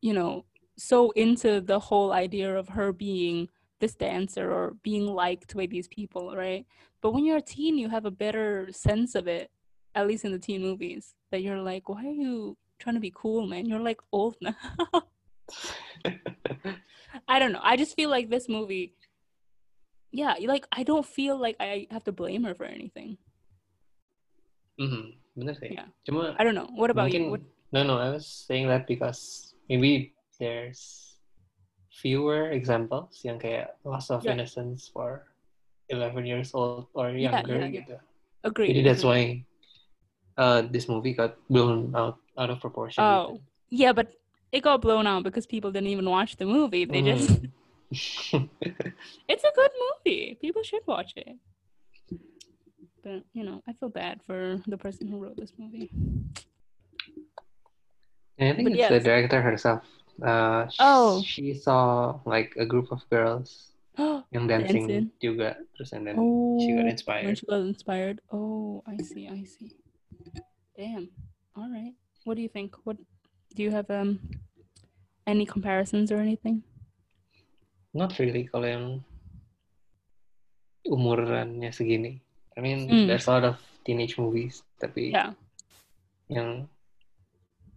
you 0.00 0.14
know, 0.14 0.44
so 0.76 1.10
into 1.10 1.60
the 1.60 1.78
whole 1.78 2.12
idea 2.12 2.56
of 2.56 2.68
her 2.70 2.92
being 2.92 3.48
this 3.80 3.94
dancer 3.94 4.52
or 4.52 4.74
being 4.82 5.06
liked 5.06 5.54
by 5.56 5.66
these 5.66 5.88
people, 5.88 6.34
right? 6.36 6.66
But 7.00 7.12
when 7.12 7.24
you're 7.24 7.38
a 7.38 7.42
teen, 7.42 7.78
you 7.78 7.88
have 7.88 8.04
a 8.04 8.10
better 8.10 8.68
sense 8.72 9.14
of 9.14 9.28
it, 9.28 9.50
at 9.94 10.06
least 10.06 10.24
in 10.24 10.32
the 10.32 10.38
teen 10.38 10.62
movies, 10.62 11.14
that 11.30 11.42
you're 11.42 11.60
like, 11.60 11.88
why 11.88 12.04
are 12.04 12.10
you 12.10 12.56
trying 12.78 12.94
to 12.94 13.00
be 13.00 13.12
cool, 13.14 13.46
man? 13.46 13.66
You're 13.66 13.80
like 13.80 14.00
old 14.12 14.36
now. 14.40 14.54
I 17.28 17.38
don't 17.38 17.52
know. 17.52 17.60
I 17.62 17.76
just 17.76 17.94
feel 17.96 18.10
like 18.10 18.28
this 18.30 18.48
movie, 18.48 18.94
yeah, 20.12 20.34
like 20.44 20.66
I 20.72 20.82
don't 20.82 21.06
feel 21.06 21.38
like 21.38 21.56
I 21.60 21.86
have 21.90 22.04
to 22.04 22.12
blame 22.12 22.44
her 22.44 22.54
for 22.54 22.64
anything. 22.64 23.18
Mhm, 24.78 25.18
bener 25.36 25.58
sih. 25.58 25.74
Yeah. 25.74 25.90
Cuma 26.06 26.36
I 26.38 26.44
don't 26.44 26.54
know. 26.54 26.70
What 26.74 26.90
about 26.90 27.10
mungkin 27.10 27.24
you? 27.24 27.30
What, 27.30 27.42
no 27.72 27.82
no 27.82 27.98
I 27.98 28.10
was 28.10 28.26
saying 28.26 28.68
that 28.68 28.86
because 28.86 29.54
maybe 29.68 30.14
there's 30.38 31.07
fewer 31.98 32.54
examples 32.54 33.18
yang 33.26 33.42
kayak 33.42 33.74
loss 33.82 34.10
of 34.14 34.22
Yeah. 34.22 34.38
innocence 34.38 34.86
for 34.86 35.26
11 35.90 36.22
years 36.26 36.54
old 36.54 36.86
or 36.94 37.10
younger 37.10 37.58
yeah, 37.58 37.66
yeah. 37.66 37.76
gitu. 37.82 37.96
agree. 38.46 38.70
Jadi 38.70 38.80
that's 38.86 39.02
why 39.02 39.42
uh, 40.38 40.62
this 40.70 40.86
movie 40.86 41.12
got 41.12 41.34
blown 41.50 41.90
out 41.98 42.22
out 42.38 42.54
of 42.54 42.62
proportion. 42.62 43.02
Oh, 43.02 43.42
yeah, 43.68 43.90
but 43.90 44.14
it 44.54 44.62
got 44.62 44.78
blown 44.80 45.10
out 45.10 45.26
because 45.26 45.44
people 45.44 45.74
didn't 45.74 45.90
even 45.90 46.06
watch 46.06 46.38
the 46.38 46.46
movie. 46.46 46.86
They 46.86 47.02
just, 47.02 47.28
Mm. 47.28 47.50
it's 49.32 49.44
a 49.44 49.52
good 49.56 49.72
movie. 49.80 50.36
People 50.40 50.62
should 50.62 50.84
watch 50.86 51.16
it. 51.16 51.34
But, 53.02 53.24
you 53.32 53.44
know, 53.44 53.64
I 53.66 53.72
feel 53.72 53.88
bad 53.88 54.20
for 54.28 54.60
the 54.68 54.76
person 54.76 55.08
who 55.08 55.16
wrote 55.16 55.40
this 55.40 55.56
movie. 55.56 55.88
And 58.36 58.52
I 58.52 58.52
think 58.52 58.68
But 58.68 58.78
it's 58.78 58.92
the 58.92 59.00
director 59.00 59.40
herself. 59.40 59.82
Uh, 60.18 60.66
Oh. 60.82 61.22
she 61.22 61.54
saw 61.54 62.18
like 62.26 62.50
a 62.58 62.66
group 62.66 62.90
of 62.90 63.02
girls 63.06 63.70
yang 64.34 64.50
dancing 64.50 64.86
Dancing. 64.86 65.06
juga, 65.18 65.58
terus 65.78 65.94
and 65.94 66.06
then 66.06 66.18
Oh, 66.18 66.58
she 66.58 66.74
got 66.74 66.82
when 66.86 66.90
inspired. 66.90 67.34
she 67.38 67.46
got 67.46 67.62
inspired. 67.62 68.18
Oh, 68.30 68.82
I 68.86 68.98
see, 68.98 69.30
I 69.30 69.46
see. 69.46 69.74
Damn. 70.74 71.10
All 71.54 71.70
right. 71.70 71.94
What 72.26 72.34
do 72.34 72.42
you 72.42 72.50
think? 72.50 72.74
What 72.82 72.98
do 73.54 73.60
you 73.62 73.70
have 73.70 73.86
um 73.90 74.18
any 75.26 75.46
comparisons 75.46 76.10
or 76.10 76.18
anything? 76.18 76.62
Not 77.94 78.14
really 78.18 78.46
kalau 78.50 78.66
yang 78.66 78.86
umurannya 80.86 81.70
segini. 81.70 82.22
I 82.56 82.60
mean, 82.60 82.86
Mm. 82.90 83.06
there's 83.06 83.26
a 83.26 83.32
lot 83.38 83.44
of 83.46 83.56
teenage 83.86 84.18
movies, 84.18 84.62
tapi 84.78 85.14
Yeah. 85.14 85.34
yang 86.26 86.66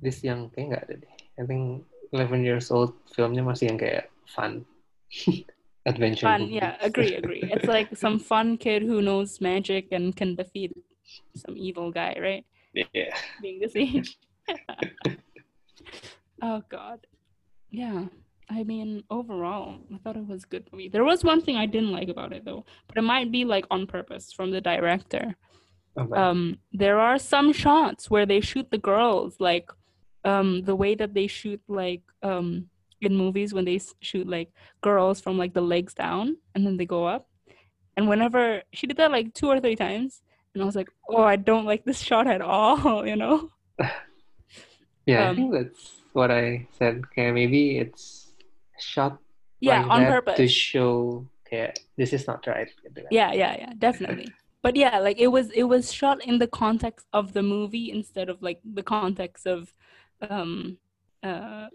this 0.01 0.25
yang 0.25 0.49
kayak 0.53 0.73
nggak 0.73 0.83
ada 0.89 0.95
deh. 1.05 1.15
I 1.37 1.43
think 1.45 1.85
11 2.11 2.43
years 2.43 2.71
old 2.71 2.93
filmnya 3.15 3.43
masih 3.43 3.71
yang 3.71 3.79
kayak 3.79 4.05
fun. 4.27 4.65
Adventure 5.85 6.29
Fun. 6.29 6.41
movies. 6.45 6.61
Yeah, 6.61 6.77
agree, 6.81 7.15
agree. 7.15 7.41
It's 7.41 7.65
like 7.65 7.97
some 7.97 8.19
fun 8.19 8.57
kid 8.57 8.83
who 8.83 9.01
knows 9.01 9.41
magic 9.41 9.89
and 9.91 10.15
can 10.15 10.35
defeat 10.35 10.77
some 11.35 11.57
evil 11.57 11.89
guy, 11.89 12.15
right? 12.21 12.45
Yeah. 12.93 13.17
Being 13.41 13.59
this 13.59 13.75
age. 13.75 14.17
oh 16.41 16.61
god. 16.69 17.07
Yeah. 17.71 18.05
I 18.47 18.63
mean, 18.63 19.03
overall, 19.09 19.79
I 19.93 19.97
thought 20.03 20.17
it 20.17 20.27
was 20.27 20.43
a 20.43 20.47
good 20.47 20.67
movie. 20.71 20.89
There 20.89 21.03
was 21.03 21.23
one 21.23 21.41
thing 21.41 21.55
I 21.55 21.65
didn't 21.65 21.91
like 21.91 22.09
about 22.09 22.33
it 22.33 22.45
though, 22.45 22.65
but 22.87 22.97
it 22.97 23.07
might 23.07 23.31
be 23.31 23.45
like 23.45 23.65
on 23.71 23.87
purpose 23.87 24.31
from 24.31 24.51
the 24.51 24.61
director. 24.61 25.35
Apa? 25.97 26.15
um 26.15 26.55
there 26.71 26.99
are 26.99 27.19
some 27.19 27.51
shots 27.51 28.09
where 28.09 28.25
they 28.25 28.39
shoot 28.39 28.71
the 28.71 28.77
girls 28.77 29.35
like 29.43 29.67
um 30.23 30.61
the 30.63 30.75
way 30.75 30.95
that 30.95 31.13
they 31.13 31.27
shoot 31.27 31.61
like 31.67 32.01
um 32.23 32.67
in 33.01 33.15
movies 33.15 33.53
when 33.53 33.65
they 33.65 33.79
shoot 34.01 34.27
like 34.27 34.53
girls 34.81 35.19
from 35.19 35.37
like 35.37 35.53
the 35.53 35.61
legs 35.61 35.93
down 35.93 36.37
and 36.53 36.65
then 36.65 36.77
they 36.77 36.85
go 36.85 37.05
up 37.05 37.27
and 37.97 38.07
whenever 38.07 38.61
she 38.73 38.85
did 38.85 38.97
that 38.97 39.11
like 39.11 39.33
two 39.33 39.47
or 39.47 39.59
three 39.59 39.75
times 39.75 40.21
and 40.53 40.61
i 40.61 40.65
was 40.65 40.75
like 40.75 40.89
oh 41.09 41.23
i 41.23 41.35
don't 41.35 41.65
like 41.65 41.83
this 41.83 41.99
shot 41.99 42.27
at 42.27 42.41
all 42.41 43.05
you 43.11 43.15
know 43.15 43.49
yeah, 45.05 45.25
I 45.25 45.27
um, 45.29 45.35
think 45.35 45.53
that's 45.53 46.01
what 46.13 46.31
I 46.31 46.67
said. 46.77 47.01
Kayak 47.15 47.33
maybe 47.33 47.77
it's 47.77 48.33
shot 48.79 49.17
yeah 49.59 49.85
on 49.85 50.05
purpose 50.05 50.37
to 50.37 50.47
show 50.47 51.25
kayak 51.45 51.77
this 51.97 52.13
is 52.13 52.25
not 52.25 52.41
right. 52.47 52.67
yeah 53.11 53.31
yeah 53.31 53.53
yeah 53.53 53.73
definitely 53.77 54.33
but 54.63 54.75
yeah 54.75 54.97
like 54.97 55.19
it 55.19 55.27
was 55.27 55.51
it 55.51 55.69
was 55.69 55.93
shot 55.93 56.17
in 56.25 56.39
the 56.39 56.47
context 56.47 57.05
of 57.13 57.33
the 57.33 57.43
movie 57.43 57.91
instead 57.91 58.27
of 58.27 58.41
like 58.41 58.57
the 58.65 58.81
context 58.81 59.45
of 59.45 59.69
um 60.29 60.77
uh 61.23 61.67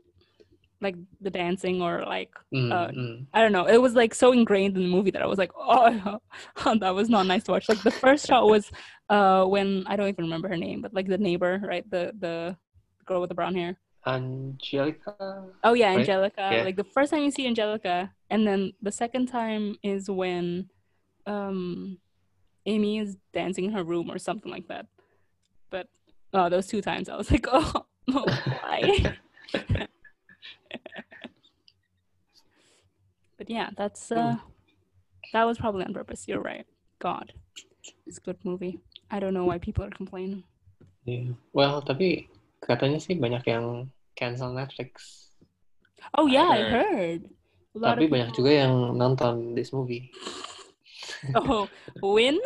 like 0.81 0.97
the 1.21 1.31
dancing 1.31 1.81
or 1.81 2.05
like 2.05 2.31
Mm, 2.55 2.73
uh, 2.73 2.89
mm. 2.89 3.27
I 3.33 3.41
don't 3.43 3.53
know. 3.53 3.67
It 3.67 3.79
was 3.81 3.95
like 3.95 4.15
so 4.15 4.33
ingrained 4.33 4.77
in 4.77 4.83
the 4.83 4.89
movie 4.89 5.11
that 5.11 5.23
I 5.23 5.27
was 5.27 5.39
like, 5.39 5.51
oh, 5.57 6.21
that 6.81 6.95
was 6.95 7.09
not 7.09 7.27
nice 7.27 7.45
to 7.45 7.53
watch. 7.53 7.69
Like 7.69 7.83
the 7.83 7.91
first 7.91 8.27
shot 8.27 8.47
was 8.47 8.71
uh 9.09 9.45
when 9.45 9.85
I 9.87 9.97
don't 9.97 10.09
even 10.09 10.25
remember 10.25 10.49
her 10.49 10.57
name, 10.57 10.83
but 10.83 10.95
like 10.95 11.07
the 11.09 11.19
neighbor, 11.19 11.61
right? 11.67 11.89
The 11.91 12.13
the 12.19 12.57
girl 13.05 13.21
with 13.21 13.29
the 13.29 13.35
brown 13.35 13.55
hair. 13.55 13.77
Angelica. 14.07 15.47
Oh 15.65 15.73
yeah, 15.73 15.89
Right? 15.89 16.01
Angelica. 16.01 16.51
Yeah. 16.53 16.63
Like 16.63 16.77
the 16.77 16.85
first 16.85 17.11
time 17.11 17.23
you 17.23 17.31
see 17.31 17.47
Angelica, 17.47 18.13
and 18.31 18.47
then 18.47 18.73
the 18.81 18.93
second 18.93 19.27
time 19.27 19.77
is 19.83 20.09
when 20.11 20.69
um 21.27 21.99
Amy 22.67 22.99
is 22.99 23.17
dancing 23.33 23.65
in 23.65 23.73
her 23.73 23.83
room 23.85 24.11
or 24.11 24.19
something 24.19 24.51
like 24.51 24.69
that. 24.69 24.87
But 25.71 25.89
oh, 26.33 26.49
those 26.49 26.67
two 26.67 26.83
times 26.83 27.09
I 27.09 27.17
was 27.17 27.31
like, 27.31 27.47
oh, 27.51 27.87
why? 28.13 29.15
but 33.39 33.51
yeah, 33.51 33.71
that's 33.77 34.11
uh 34.13 34.37
that 35.33 35.45
was 35.45 35.59
probably 35.59 35.85
on 35.85 35.93
purpose. 35.95 36.27
You're 36.29 36.41
right. 36.41 36.67
God. 36.99 37.33
It's 38.07 38.19
a 38.19 38.21
good 38.21 38.39
movie. 38.45 38.81
I 39.11 39.21
don't 39.21 39.35
know 39.35 39.45
why 39.45 39.59
people 39.59 39.85
are 39.85 39.91
complaining. 39.95 40.43
Iya. 41.07 41.35
Well, 41.55 41.83
tapi 41.87 42.27
katanya 42.63 42.99
sih 42.99 43.15
banyak 43.15 43.47
yang 43.47 43.91
cancel 44.19 44.51
Netflix. 44.51 45.27
Oh 46.19 46.27
yeah, 46.27 46.51
I 46.51 46.59
heard. 46.67 46.73
heard. 46.75 47.21
A 47.75 47.79
lot 47.79 47.95
Tapi 47.99 48.07
of 48.07 48.11
banyak 48.11 48.31
people- 48.33 48.39
juga 48.43 48.51
yang 48.67 48.75
nonton 48.97 49.55
this 49.55 49.71
movie. 49.71 50.11
oh 51.35 51.67
win 52.03 52.39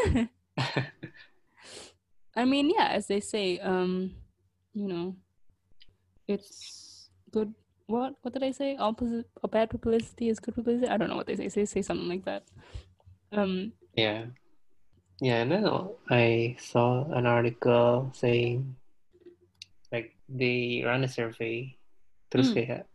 i 2.36 2.44
mean 2.44 2.70
yeah 2.70 2.94
as 2.94 3.08
they 3.10 3.18
say 3.20 3.58
um 3.60 4.14
you 4.72 4.86
know 4.86 5.16
it's 6.30 7.10
good. 7.30 7.52
What? 7.86 8.14
What 8.22 8.34
did 8.34 8.44
i 8.46 8.52
say? 8.54 8.76
Opposite 8.78 9.26
a 9.42 9.48
bad 9.48 9.70
publicity 9.70 10.28
is 10.30 10.38
good 10.38 10.54
publicity? 10.54 10.86
I 10.86 10.96
don't 10.96 11.10
know 11.10 11.16
what 11.18 11.26
they 11.26 11.36
say. 11.36 11.48
Say 11.48 11.64
say 11.66 11.82
something 11.82 12.08
like 12.08 12.24
that. 12.24 12.46
Um 13.32 13.72
Yeah. 13.98 14.30
Yeah, 15.20 15.44
no, 15.44 16.00
I 16.08 16.56
saw 16.56 17.04
an 17.12 17.26
article 17.26 18.08
saying 18.16 18.76
like 19.92 20.16
they 20.30 20.80
ran 20.86 21.04
a 21.04 21.10
survey 21.10 21.76
terus 22.32 22.54
kayak 22.56 22.88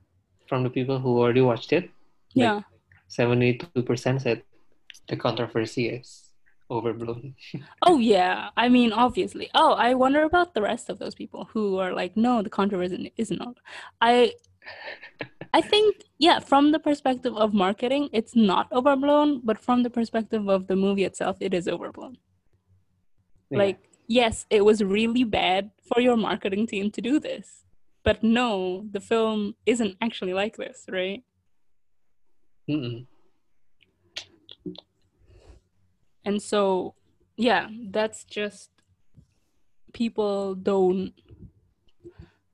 from 0.49 0.65
the 0.65 0.73
people 0.73 0.97
who 0.97 1.21
already 1.21 1.45
watched 1.45 1.69
it, 1.69 1.91
Yeah. 2.33 2.65
seventy-two 3.11 3.83
percent 3.85 4.25
said 4.25 4.41
the 5.05 5.19
controversy 5.19 5.91
is 5.91 6.24
overblown. 6.69 7.35
Oh 7.81 7.99
yeah. 7.99 8.49
I 8.57 8.69
mean, 8.69 8.91
obviously. 8.91 9.49
Oh, 9.53 9.73
I 9.73 9.93
wonder 9.93 10.23
about 10.23 10.53
the 10.53 10.61
rest 10.61 10.89
of 10.89 10.99
those 10.99 11.15
people 11.15 11.49
who 11.53 11.77
are 11.77 11.93
like, 11.93 12.17
no, 12.17 12.41
the 12.41 12.49
controversy 12.49 13.13
isn't 13.17 13.41
all. 13.41 13.55
I 14.01 14.33
I 15.53 15.61
think 15.61 16.03
yeah, 16.17 16.39
from 16.39 16.71
the 16.71 16.79
perspective 16.79 17.35
of 17.35 17.53
marketing, 17.53 18.09
it's 18.11 18.35
not 18.35 18.71
overblown, 18.71 19.41
but 19.43 19.59
from 19.59 19.83
the 19.83 19.89
perspective 19.89 20.49
of 20.49 20.67
the 20.67 20.75
movie 20.75 21.03
itself, 21.03 21.37
it 21.39 21.53
is 21.53 21.67
overblown. 21.67 22.17
Yeah. 23.49 23.59
Like, 23.59 23.79
yes, 24.07 24.45
it 24.49 24.65
was 24.65 24.83
really 24.83 25.23
bad 25.23 25.71
for 25.87 26.01
your 26.01 26.17
marketing 26.17 26.67
team 26.67 26.91
to 26.91 27.01
do 27.01 27.19
this. 27.19 27.63
But 28.03 28.23
no, 28.23 28.85
the 28.91 28.99
film 28.99 29.55
isn't 29.65 29.97
actually 30.01 30.33
like 30.33 30.57
this, 30.57 30.85
right? 30.89 31.23
Mm-mm. 32.69 33.05
And 36.25 36.41
so, 36.41 36.95
yeah, 37.37 37.69
that's 37.91 38.23
just 38.25 38.69
people 39.93 40.55
don't 40.55 41.13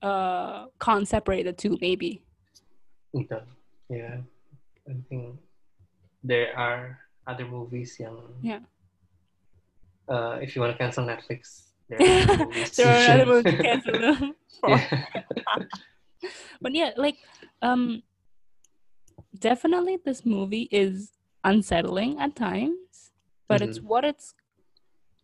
uh 0.02 0.66
can't 0.80 1.08
separate 1.08 1.44
the 1.44 1.54
two 1.54 1.78
maybe. 1.82 2.22
Gitu. 3.16 3.40
Yeah, 3.90 4.22
I 4.88 4.94
think 5.10 5.36
there 6.24 6.54
are 6.58 7.00
other 7.28 7.46
movies 7.46 7.98
yang 8.00 8.18
Yeah. 8.42 8.62
uh, 10.10 10.40
if 10.42 10.56
you 10.56 10.62
want 10.62 10.74
to 10.74 10.80
cancel 10.80 11.06
Netflix, 11.06 11.70
there 11.90 12.00
are 12.00 12.24
other 12.24 12.38
movies. 12.46 12.76
there 12.76 12.88
are 12.90 13.06
other 13.14 13.26
movies 13.30 13.52
to 13.52 13.58
cancel 13.68 13.96
them. 14.00 14.22
Yeah. 14.68 14.86
But 16.62 16.78
yeah, 16.78 16.94
like 17.02 17.18
um 17.66 18.04
definitely 19.34 19.98
this 19.98 20.22
movie 20.26 20.70
is 20.70 21.10
unsettling 21.44 22.22
at 22.22 22.38
times, 22.38 22.91
but 23.52 23.62
it's 23.68 23.80
what 23.82 24.06
it's 24.06 24.34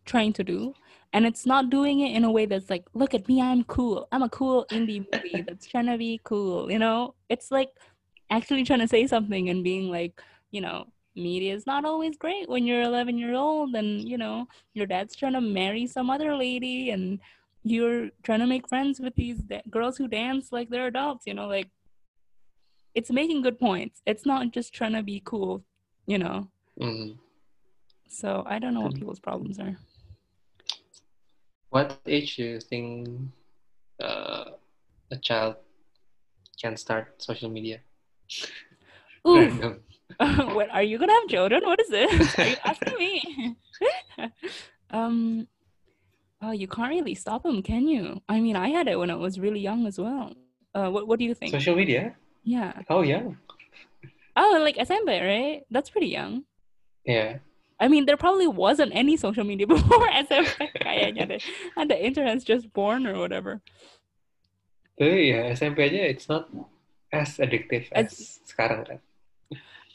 trying 0.04 0.32
to 0.34 0.44
do. 0.44 0.74
And 1.12 1.24
it's 1.24 1.46
not 1.46 1.70
doing 1.70 2.00
it 2.00 2.14
in 2.14 2.24
a 2.24 2.30
way 2.30 2.44
that's 2.46 2.68
like, 2.68 2.84
look 2.92 3.14
at 3.14 3.28
me, 3.28 3.40
I'm 3.40 3.64
cool. 3.64 4.08
I'm 4.12 4.22
a 4.22 4.28
cool 4.28 4.66
indie 4.70 5.06
movie 5.12 5.42
that's 5.46 5.66
trying 5.66 5.86
to 5.86 5.96
be 5.96 6.20
cool, 6.24 6.70
you 6.70 6.78
know? 6.78 7.14
It's 7.28 7.50
like 7.50 7.70
actually 8.30 8.64
trying 8.64 8.80
to 8.80 8.88
say 8.88 9.06
something 9.06 9.48
and 9.48 9.64
being 9.64 9.90
like, 9.90 10.20
you 10.50 10.60
know, 10.60 10.86
media 11.16 11.54
is 11.54 11.66
not 11.66 11.84
always 11.84 12.16
great 12.16 12.48
when 12.48 12.66
you're 12.66 12.82
11 12.82 13.16
year 13.18 13.34
old 13.34 13.74
and, 13.74 14.08
you 14.08 14.18
know, 14.18 14.46
your 14.74 14.86
dad's 14.86 15.16
trying 15.16 15.32
to 15.32 15.40
marry 15.40 15.86
some 15.86 16.10
other 16.10 16.36
lady 16.36 16.90
and 16.90 17.20
you're 17.64 18.10
trying 18.22 18.40
to 18.40 18.46
make 18.46 18.68
friends 18.68 19.00
with 19.00 19.14
these 19.14 19.38
da- 19.38 19.62
girls 19.70 19.96
who 19.96 20.08
dance 20.08 20.52
like 20.52 20.68
they're 20.68 20.86
adults, 20.86 21.24
you 21.26 21.34
know, 21.34 21.48
like 21.48 21.68
it's 22.94 23.10
making 23.10 23.42
good 23.42 23.58
points. 23.58 24.02
It's 24.06 24.26
not 24.26 24.52
just 24.52 24.74
trying 24.74 24.92
to 24.92 25.02
be 25.02 25.22
cool, 25.24 25.64
you 26.06 26.18
know. 26.18 26.48
Mm. 26.80 27.16
So 28.08 28.42
I 28.46 28.58
don't 28.58 28.74
know 28.74 28.80
what 28.80 28.94
Mm. 28.94 28.98
people's 28.98 29.20
problems 29.20 29.58
are. 29.58 29.76
What 31.70 32.00
age 32.06 32.36
do 32.36 32.44
you 32.44 32.60
think 32.60 33.08
uh, 34.00 34.56
a 35.10 35.16
child 35.16 35.56
can 36.60 36.76
start 36.76 37.22
social 37.22 37.50
media? 37.50 37.80
Ooh, 39.26 39.80
are 40.20 40.82
you 40.82 40.98
gonna 40.98 41.12
have 41.12 41.28
children? 41.28 41.62
What 41.64 41.80
is 41.80 41.88
this? 41.88 42.34
Are 42.38 42.46
you 42.48 42.56
asking 42.64 42.96
me? 42.98 43.56
um, 44.90 45.46
oh, 46.42 46.52
you 46.52 46.66
can't 46.66 46.90
really 46.90 47.14
stop 47.14 47.42
them, 47.42 47.62
can 47.62 47.86
you? 47.86 48.22
I 48.28 48.40
mean, 48.40 48.56
I 48.56 48.68
had 48.70 48.88
it 48.88 48.98
when 48.98 49.10
I 49.10 49.14
was 49.16 49.38
really 49.38 49.60
young 49.60 49.86
as 49.86 49.98
well. 49.98 50.32
Uh, 50.74 50.88
what 50.90 51.06
what 51.06 51.18
do 51.18 51.24
you 51.24 51.34
think? 51.34 51.52
Social 51.52 51.76
media? 51.76 52.16
Yeah. 52.44 52.72
Oh 52.88 53.02
yeah, 53.02 53.22
Oh, 54.36 54.58
like 54.62 54.76
SMP, 54.78 55.20
right? 55.20 55.62
That's 55.70 55.90
pretty 55.90 56.08
young. 56.08 56.44
yeah. 57.04 57.38
I 57.80 57.86
mean, 57.88 58.06
there 58.06 58.16
probably 58.16 58.46
wasn't 58.48 58.90
any 58.94 59.16
social 59.16 59.44
media 59.44 59.66
before 59.70 60.08
SMP 60.10 60.70
kayaknya 60.82 61.28
deh. 61.28 61.42
And 61.76 61.90
the 61.90 61.98
internet's 61.98 62.44
just 62.44 62.72
born 62.74 63.06
or 63.06 63.18
whatever. 63.18 63.62
Tapi 64.98 65.30
ya 65.30 65.54
SMP 65.54 65.86
aja 65.86 66.02
it's 66.10 66.26
not 66.28 66.50
as 67.14 67.38
addictive 67.38 67.86
as, 67.94 68.10
As- 68.12 68.40
sekarang 68.50 68.82
kan. 68.86 68.98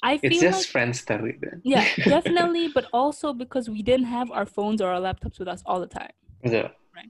I 0.03 0.17
feel 0.19 0.31
It's 0.35 0.43
like 0.43 0.51
just 0.51 0.67
Friendster 0.71 1.19
gitu. 1.23 1.63
yeah, 1.63 1.87
definitely, 2.03 2.67
but 2.67 2.87
also 2.91 3.31
because 3.31 3.71
we 3.71 3.79
didn't 3.79 4.11
have 4.11 4.31
our 4.35 4.43
phones 4.45 4.83
or 4.83 4.91
our 4.91 4.99
laptops 4.99 5.39
with 5.39 5.47
us 5.47 5.63
all 5.65 5.79
the 5.79 5.87
time. 5.87 6.11
Yeah. 6.43 6.75
Right. 6.91 7.07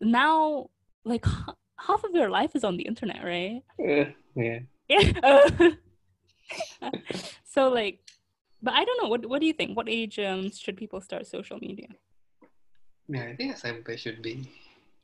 Now, 0.00 0.68
like 1.08 1.24
half 1.80 2.04
of 2.04 2.12
your 2.12 2.28
life 2.28 2.52
is 2.52 2.64
on 2.64 2.76
the 2.76 2.84
internet, 2.84 3.24
right? 3.24 3.64
Eh, 3.80 4.12
yeah. 4.36 4.60
Yeah. 4.92 5.72
so 7.44 7.68
like, 7.68 8.00
but 8.62 8.74
I 8.74 8.84
don't 8.84 9.02
know. 9.02 9.08
What 9.08 9.26
what 9.26 9.40
do 9.40 9.46
you 9.46 9.52
think? 9.52 9.76
What 9.76 9.88
age 9.88 10.18
um 10.18 10.50
should 10.50 10.76
people 10.76 11.00
start 11.00 11.26
social 11.26 11.58
media? 11.60 11.88
Yeah, 13.08 13.24
I 13.24 13.36
think 13.36 13.56
SMP 13.56 13.96
should 13.96 14.20
be 14.22 14.50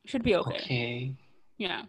Should 0.04 0.22
be 0.22 0.34
okay. 0.36 0.56
okay. 0.56 1.14
Yeah. 1.58 1.82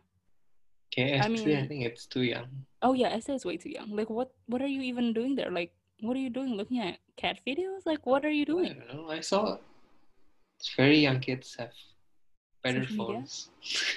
Okay, 0.93 1.19
I 1.19 1.27
SD 1.27 1.57
I 1.57 1.67
think 1.67 1.83
it's 1.83 2.05
too 2.05 2.23
young. 2.23 2.47
Oh 2.81 2.93
yeah, 2.93 3.17
SA 3.19 3.33
is 3.33 3.45
way 3.45 3.57
too 3.57 3.69
young. 3.69 3.91
Like, 3.95 4.09
what 4.09 4.31
what 4.47 4.61
are 4.61 4.67
you 4.71 4.81
even 4.81 5.11
doing 5.13 5.35
there? 5.35 5.51
Like, 5.51 5.73
what 6.01 6.15
are 6.15 6.19
you 6.23 6.29
doing? 6.29 6.55
Looking 6.55 6.79
at 6.79 6.99
cat 7.17 7.39
videos? 7.45 7.85
Like, 7.85 8.05
what 8.05 8.23
are 8.23 8.31
you 8.31 8.43
I 8.43 8.51
doing? 8.53 8.73
don't 8.79 8.93
know. 8.93 9.09
I 9.11 9.19
saw 9.19 9.57
very 10.77 10.99
young 10.99 11.19
kids 11.19 11.55
have 11.59 11.73
better 12.63 12.85
phones 12.87 13.49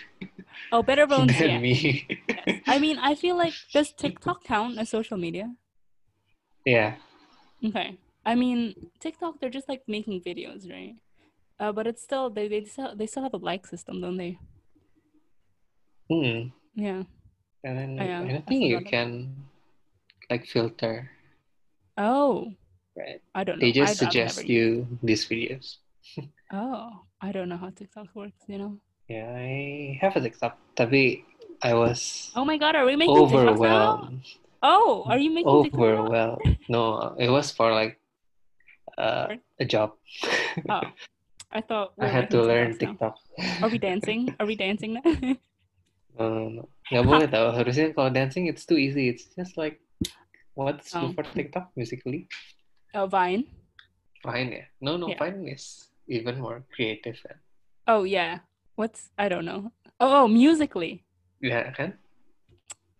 Oh, 0.72 0.82
better 0.82 1.06
phones 1.06 1.38
than 1.38 1.48
Yeah. 1.48 1.58
me. 1.60 2.06
Yes. 2.28 2.60
I 2.66 2.78
mean, 2.78 2.98
I 2.98 3.14
feel 3.14 3.36
like 3.36 3.54
does 3.72 3.92
TikTok 3.96 4.44
count 4.44 4.78
as 4.78 4.90
social 4.90 5.16
media? 5.16 5.54
yeah. 6.64 6.96
Okay. 7.64 7.98
I 8.24 8.34
mean, 8.34 8.74
TikTok 9.00 9.40
they're 9.40 9.50
just 9.50 9.68
like 9.68 9.82
making 9.88 10.22
videos, 10.22 10.70
right? 10.70 10.94
Uh, 11.58 11.72
but 11.72 11.86
it's 11.86 12.02
still 12.02 12.30
they 12.30 12.46
they 12.46 12.64
still 12.64 12.94
they 12.94 13.06
still 13.06 13.22
have 13.22 13.34
a 13.34 13.42
like 13.42 13.66
system, 13.66 14.00
don't 14.00 14.16
they? 14.16 14.38
Hmm. 16.10 16.54
Yeah. 16.74 17.02
And 17.64 17.74
then 17.74 17.90
Oh, 17.98 18.04
yeah, 18.04 18.20
I 18.22 18.36
I 18.36 18.40
think 18.46 18.62
you 18.64 18.80
can 18.80 19.34
like 20.30 20.46
filter, 20.46 21.10
Oh, 21.98 22.54
right? 22.96 23.20
I 23.34 23.42
don't 23.42 23.58
know. 23.58 23.66
They 23.66 23.72
just 23.72 23.98
I, 23.98 24.06
suggest 24.06 24.46
you 24.46 24.86
these 25.02 25.26
videos. 25.26 25.82
Oh, 26.50 27.04
I 27.20 27.28
don't 27.32 27.50
know 27.50 27.60
how 27.60 27.68
TikTok 27.68 28.08
works. 28.14 28.40
You 28.48 28.56
know. 28.56 28.72
Yeah, 29.08 29.28
I 29.28 29.98
have 30.00 30.16
a 30.16 30.20
TikTok, 30.24 30.56
tapi 30.72 31.24
I 31.60 31.74
was 31.76 32.30
Oh 32.32 32.44
my 32.44 32.56
God, 32.56 32.72
are 32.76 32.86
we 32.88 32.96
making 32.96 33.28
TikToks 33.28 33.60
now? 33.60 34.08
Oh, 34.62 35.04
are 35.06 35.18
you 35.18 35.30
making 35.30 35.62
TikTok 35.64 35.80
now? 35.80 35.86
Overwhelmed. 35.86 36.58
No, 36.68 37.14
it 37.18 37.30
was 37.30 37.50
for 37.52 37.70
like 37.72 38.00
uh, 38.98 39.36
a 39.60 39.64
job. 39.64 39.92
Oh, 40.68 40.82
I 41.52 41.60
thought 41.60 41.94
we 41.96 42.06
I 42.06 42.08
had 42.10 42.30
to 42.30 42.42
learn 42.42 42.74
TikToks 42.74 42.82
now. 42.82 43.14
TikTok. 43.38 43.62
Are 43.62 43.70
we 43.70 43.78
dancing? 43.78 44.34
Are 44.40 44.46
we 44.46 44.56
dancing 44.56 44.98
now? 44.98 45.06
No, 46.18 46.34
no, 46.34 46.48
no. 46.50 46.64
Nggak 46.90 47.04
boleh 47.06 47.28
tau. 47.30 47.54
Harusnya 47.54 47.94
kalau 47.94 48.10
dancing 48.10 48.50
it's 48.50 48.66
too 48.66 48.74
easy. 48.74 49.06
It's 49.06 49.30
just 49.38 49.54
like 49.54 49.78
what's 50.58 50.90
Oh. 50.90 51.14
for 51.14 51.22
TikTok 51.22 51.70
Musical.ly. 51.78 52.26
oh, 52.98 53.06
Vine. 53.06 53.46
Fine 54.26 54.50
ya. 54.50 54.64
No, 54.82 54.98
no, 54.98 55.06
Yeah. 55.06 55.22
Vine 55.22 55.46
is 55.46 55.94
even 56.10 56.42
more 56.42 56.66
creative. 56.74 57.22
Oh 57.86 58.02
yeah. 58.02 58.42
What's 58.74 59.14
I 59.14 59.30
don't 59.30 59.46
know. 59.46 59.70
Oh, 60.02 60.26
oh 60.26 60.26
Musical.ly. 60.26 61.06
Yeah, 61.38 61.70
kan? 61.70 61.94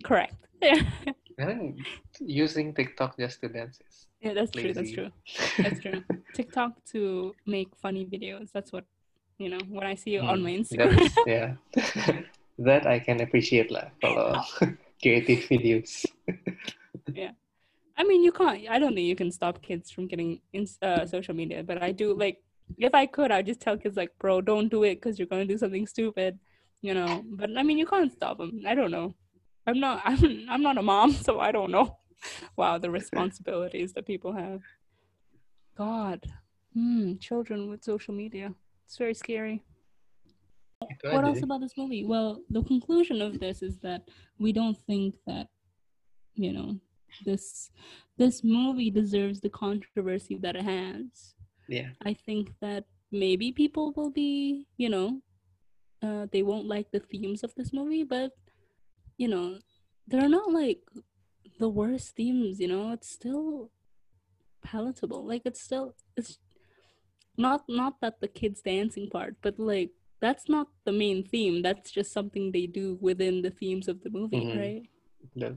Correct. 0.07 0.39
Kan 1.39 1.79
using 2.19 2.75
TikTok 2.75 3.15
just 3.17 3.41
to 3.41 3.49
dance 3.49 3.79
is 3.87 4.09
yeah, 4.21 4.35
that's 4.35 4.51
true. 4.51 4.73
That's 4.73 4.91
true. 4.91 5.11
That's 5.59 5.79
true. 5.79 6.03
TikTok 6.35 6.73
to 6.91 7.35
make 7.47 7.69
funny 7.77 8.05
videos. 8.05 8.51
That's 8.51 8.73
what 8.73 8.85
you 9.39 9.49
know. 9.49 9.61
When 9.69 9.87
I 9.87 9.95
see 9.95 10.11
you 10.11 10.21
on 10.21 10.43
my 10.43 10.51
Instagram. 10.51 10.99
Yeah. 11.27 11.55
that 12.59 12.87
I 12.87 12.99
can 12.99 13.23
appreciate 13.23 13.71
lah 13.71 13.95
kalau 14.03 14.43
creative 14.99 15.47
videos. 15.47 16.03
Yeah, 17.15 17.39
I 17.95 18.03
mean, 18.03 18.27
you 18.27 18.35
can't. 18.35 18.67
I 18.67 18.83
don't 18.83 18.99
think 18.99 19.07
you 19.07 19.15
can 19.15 19.31
stop 19.31 19.63
kids 19.63 19.91
from 19.95 20.11
getting 20.11 20.43
in 20.53 20.67
uh, 20.83 21.07
social 21.07 21.35
media, 21.35 21.63
but 21.63 21.79
I 21.83 21.93
do 21.95 22.13
like. 22.13 22.43
If 22.77 22.93
I 22.93 23.07
could, 23.07 23.33
I'd 23.33 23.47
just 23.47 23.63
tell 23.63 23.79
kids 23.79 23.97
like, 23.97 24.11
"Bro, 24.19 24.43
don't 24.43 24.69
do 24.69 24.83
it 24.83 24.99
because 25.01 25.17
you're 25.17 25.31
gonna 25.31 25.47
do 25.47 25.57
something 25.57 25.87
stupid," 25.87 26.37
you 26.83 26.93
know. 26.93 27.23
But 27.25 27.55
I 27.57 27.63
mean, 27.63 27.79
you 27.79 27.87
can't 27.87 28.13
stop 28.13 28.43
them. 28.43 28.61
I 28.67 28.75
don't 28.75 28.91
know. 28.91 29.15
I'm 29.69 29.81
not. 29.81 30.03
I'm. 30.05 30.47
I'm 30.49 30.63
not 30.63 30.79
a 30.79 30.83
mom, 30.83 31.13
so 31.13 31.41
I 31.41 31.53
don't 31.53 31.71
know. 31.71 31.99
Wow, 32.57 32.79
the 32.79 32.91
responsibilities 32.91 33.93
that 33.93 34.07
people 34.07 34.33
have. 34.33 34.63
God, 35.77 36.27
hmm, 36.75 37.17
children 37.21 37.69
with 37.71 37.85
social 37.85 38.15
media. 38.15 38.53
It's 38.87 38.97
very 38.97 39.15
scary. 39.15 39.63
Itu 40.91 41.13
what 41.13 41.25
else 41.25 41.43
about 41.43 41.61
this 41.61 41.77
movie? 41.77 42.05
Well, 42.05 42.41
the 42.51 42.63
conclusion 42.63 43.21
of 43.21 43.39
this 43.39 43.63
is 43.63 43.79
that 43.81 44.09
we 44.39 44.53
don't 44.53 44.79
think 44.87 45.15
that, 45.27 45.49
you 46.35 46.53
know, 46.53 46.81
this 47.25 47.71
this 48.17 48.43
movie 48.43 48.91
deserves 48.91 49.41
the 49.41 49.51
controversy 49.51 50.39
that 50.43 50.57
it 50.57 50.65
has. 50.65 51.35
Yeah. 51.69 51.91
I 52.05 52.15
think 52.15 52.55
that 52.61 52.85
maybe 53.13 53.53
people 53.53 53.93
will 53.97 54.11
be, 54.11 54.67
you 54.77 54.89
know, 54.89 55.21
uh, 56.03 56.27
they 56.33 56.43
won't 56.43 56.67
like 56.67 56.91
the 56.91 57.01
themes 57.01 57.43
of 57.45 57.55
this 57.55 57.73
movie, 57.73 58.05
but 58.05 58.33
you 59.19 59.29
know, 59.29 59.59
they're 60.07 60.29
not 60.29 60.51
like 60.53 60.81
the 61.59 61.69
worst 61.69 62.17
themes. 62.17 62.61
You 62.61 62.69
know, 62.69 62.93
it's 62.93 63.11
still 63.11 63.71
palatable. 64.63 65.27
Like 65.27 65.43
it's 65.45 65.61
still 65.61 65.95
it's 66.17 66.39
not 67.37 67.65
not 67.69 68.01
that 68.01 68.21
the 68.21 68.29
kids 68.29 68.63
dancing 68.63 69.11
part, 69.11 69.37
but 69.43 69.59
like 69.59 69.91
that's 70.21 70.49
not 70.49 70.69
the 70.85 70.93
main 70.93 71.23
theme. 71.23 71.63
That's 71.63 71.91
just 71.91 72.13
something 72.13 72.51
they 72.51 72.67
do 72.67 72.97
within 73.01 73.43
the 73.43 73.51
themes 73.51 73.87
of 73.89 74.03
the 74.03 74.11
movie, 74.11 74.41
Mhm. 74.47 74.59
right? 74.59 74.83
Yeah. 75.35 75.55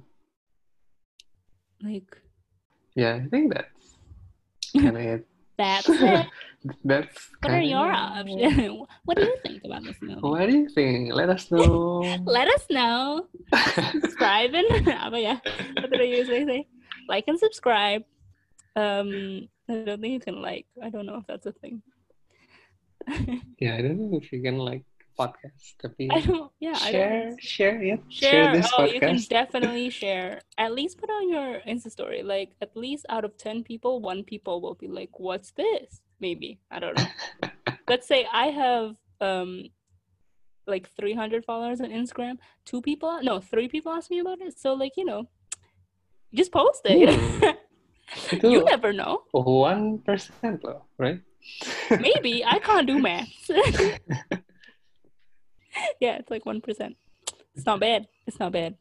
Like 1.81 2.21
Yeah, 2.95 3.15
I 3.23 3.27
think 3.29 3.53
that's 3.53 3.97
kind 4.73 4.97
of 4.97 5.03
it. 5.03 5.27
That's 5.61 5.89
it. 6.11 6.25
That's 6.85 7.29
What 7.41 7.53
are 7.57 7.61
your 7.61 7.89
options? 7.89 8.85
what 9.05 9.17
do 9.17 9.25
you 9.25 9.37
think 9.45 9.61
about 9.65 9.81
this 9.85 9.97
movie? 10.01 10.21
What 10.21 10.45
do 10.49 10.53
you 10.53 10.69
think? 10.69 11.13
Let 11.13 11.29
us 11.29 11.49
know. 11.53 12.01
Let 12.25 12.47
us 12.49 12.65
know. 12.69 13.25
subscribe 13.73 14.53
and 14.53 14.69
apa 14.89 15.17
ya? 15.17 15.35
What 15.81 15.89
did 15.89 16.01
I 16.01 16.09
usually 16.09 16.45
say? 16.45 16.59
Like 17.09 17.25
and 17.25 17.37
subscribe. 17.41 18.05
Um, 18.77 19.49
I 19.69 19.81
don't 19.85 19.99
think 20.01 20.13
you 20.13 20.23
can 20.23 20.37
like. 20.41 20.69
I 20.81 20.89
don't 20.93 21.09
know 21.09 21.17
if 21.17 21.25
that's 21.25 21.49
a 21.49 21.55
thing. 21.57 21.81
yeah, 23.57 23.73
I 23.75 23.81
don't 23.81 23.97
know 23.97 24.21
if 24.21 24.29
you 24.29 24.41
can 24.45 24.61
like 24.61 24.85
podcast, 25.21 26.11
I 26.11 26.21
don't. 26.21 26.51
Yeah, 26.59 26.71
I 26.75 26.91
share, 26.91 27.29
don't. 27.29 27.41
share, 27.43 27.83
yeah, 27.83 27.95
Share. 28.09 28.55
this 28.55 28.71
oh, 28.77 28.85
you 28.85 28.99
can 28.99 29.19
definitely 29.29 29.89
share. 29.89 30.41
At 30.57 30.73
least 30.73 30.97
put 30.97 31.09
on 31.09 31.29
your 31.29 31.59
Insta 31.67 31.91
story. 31.91 32.23
Like 32.23 32.51
at 32.61 32.75
least 32.75 33.05
out 33.09 33.25
of 33.25 33.37
ten 33.37 33.63
people, 33.63 34.01
one 34.01 34.23
people 34.23 34.61
will 34.61 34.75
be 34.75 34.87
like, 34.87 35.19
"What's 35.19 35.51
this?" 35.51 36.01
Maybe 36.19 36.59
I 36.69 36.79
don't 36.79 36.97
know. 36.97 37.07
Let's 37.87 38.07
say 38.07 38.27
I 38.31 38.47
have 38.47 38.95
um 39.19 39.65
like 40.67 40.89
300 40.95 41.43
followers 41.43 41.81
on 41.81 41.89
Instagram. 41.89 42.37
Two 42.65 42.81
people, 42.81 43.19
no, 43.23 43.39
three 43.39 43.67
people 43.67 43.91
asked 43.91 44.11
me 44.11 44.19
about 44.19 44.41
it. 44.41 44.59
So 44.59 44.73
like 44.73 44.93
you 44.97 45.05
know, 45.05 45.27
just 46.33 46.51
post 46.51 46.81
it. 46.85 47.57
You 48.43 48.65
never 48.65 48.91
know. 48.91 49.23
one 49.31 49.99
percent 49.99 50.63
right? 50.97 51.21
Maybe 51.89 52.43
I 52.45 52.59
can't 52.59 52.87
do 52.87 52.99
maths. 53.07 53.49
yeah, 55.99 56.17
it's 56.17 56.29
like 56.29 56.45
one 56.45 56.61
percent. 56.61 56.95
It's 57.55 57.65
not 57.65 57.79
bad. 57.79 58.07
It's 58.27 58.39
not 58.39 58.51
bad. 58.51 58.75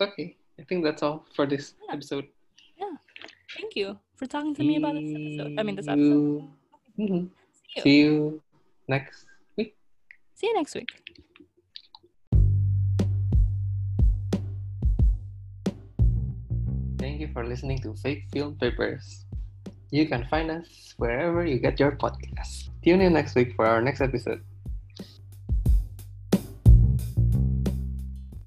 okay, 0.00 0.36
I 0.58 0.62
think 0.64 0.84
that's 0.84 1.02
all 1.02 1.26
for 1.34 1.46
this 1.46 1.74
Yeah. 1.86 1.94
episode. 1.94 2.26
Yeah. 2.78 2.94
Thank 3.58 3.74
you 3.76 3.98
for 4.16 4.26
talking 4.26 4.54
to 4.54 4.62
me 4.62 4.76
about 4.76 4.94
this 4.94 5.10
episode. 5.10 5.58
I 5.58 5.62
mean, 5.62 5.74
this 5.76 5.88
episode. 5.88 6.48
Mhm. 6.98 7.30
See 7.74 7.74
you. 7.74 7.82
See 7.82 7.98
you 8.02 8.42
next 8.88 9.26
week. 9.56 9.74
See 10.34 10.46
you 10.46 10.54
next 10.54 10.74
week. 10.74 10.90
Thank 16.98 17.20
you 17.20 17.28
for 17.32 17.46
listening 17.46 17.78
to 17.82 17.94
Fake 17.94 18.24
Film 18.32 18.56
Papers. 18.56 19.24
You 19.90 20.06
can 20.08 20.26
find 20.28 20.50
us 20.50 20.94
wherever 20.98 21.46
you 21.46 21.58
get 21.58 21.78
your 21.80 21.92
podcasts. 21.92 22.68
Tune 22.84 23.00
in 23.00 23.12
next 23.14 23.34
week 23.34 23.54
for 23.54 23.64
our 23.66 23.80
next 23.80 24.00
episode. 24.00 24.42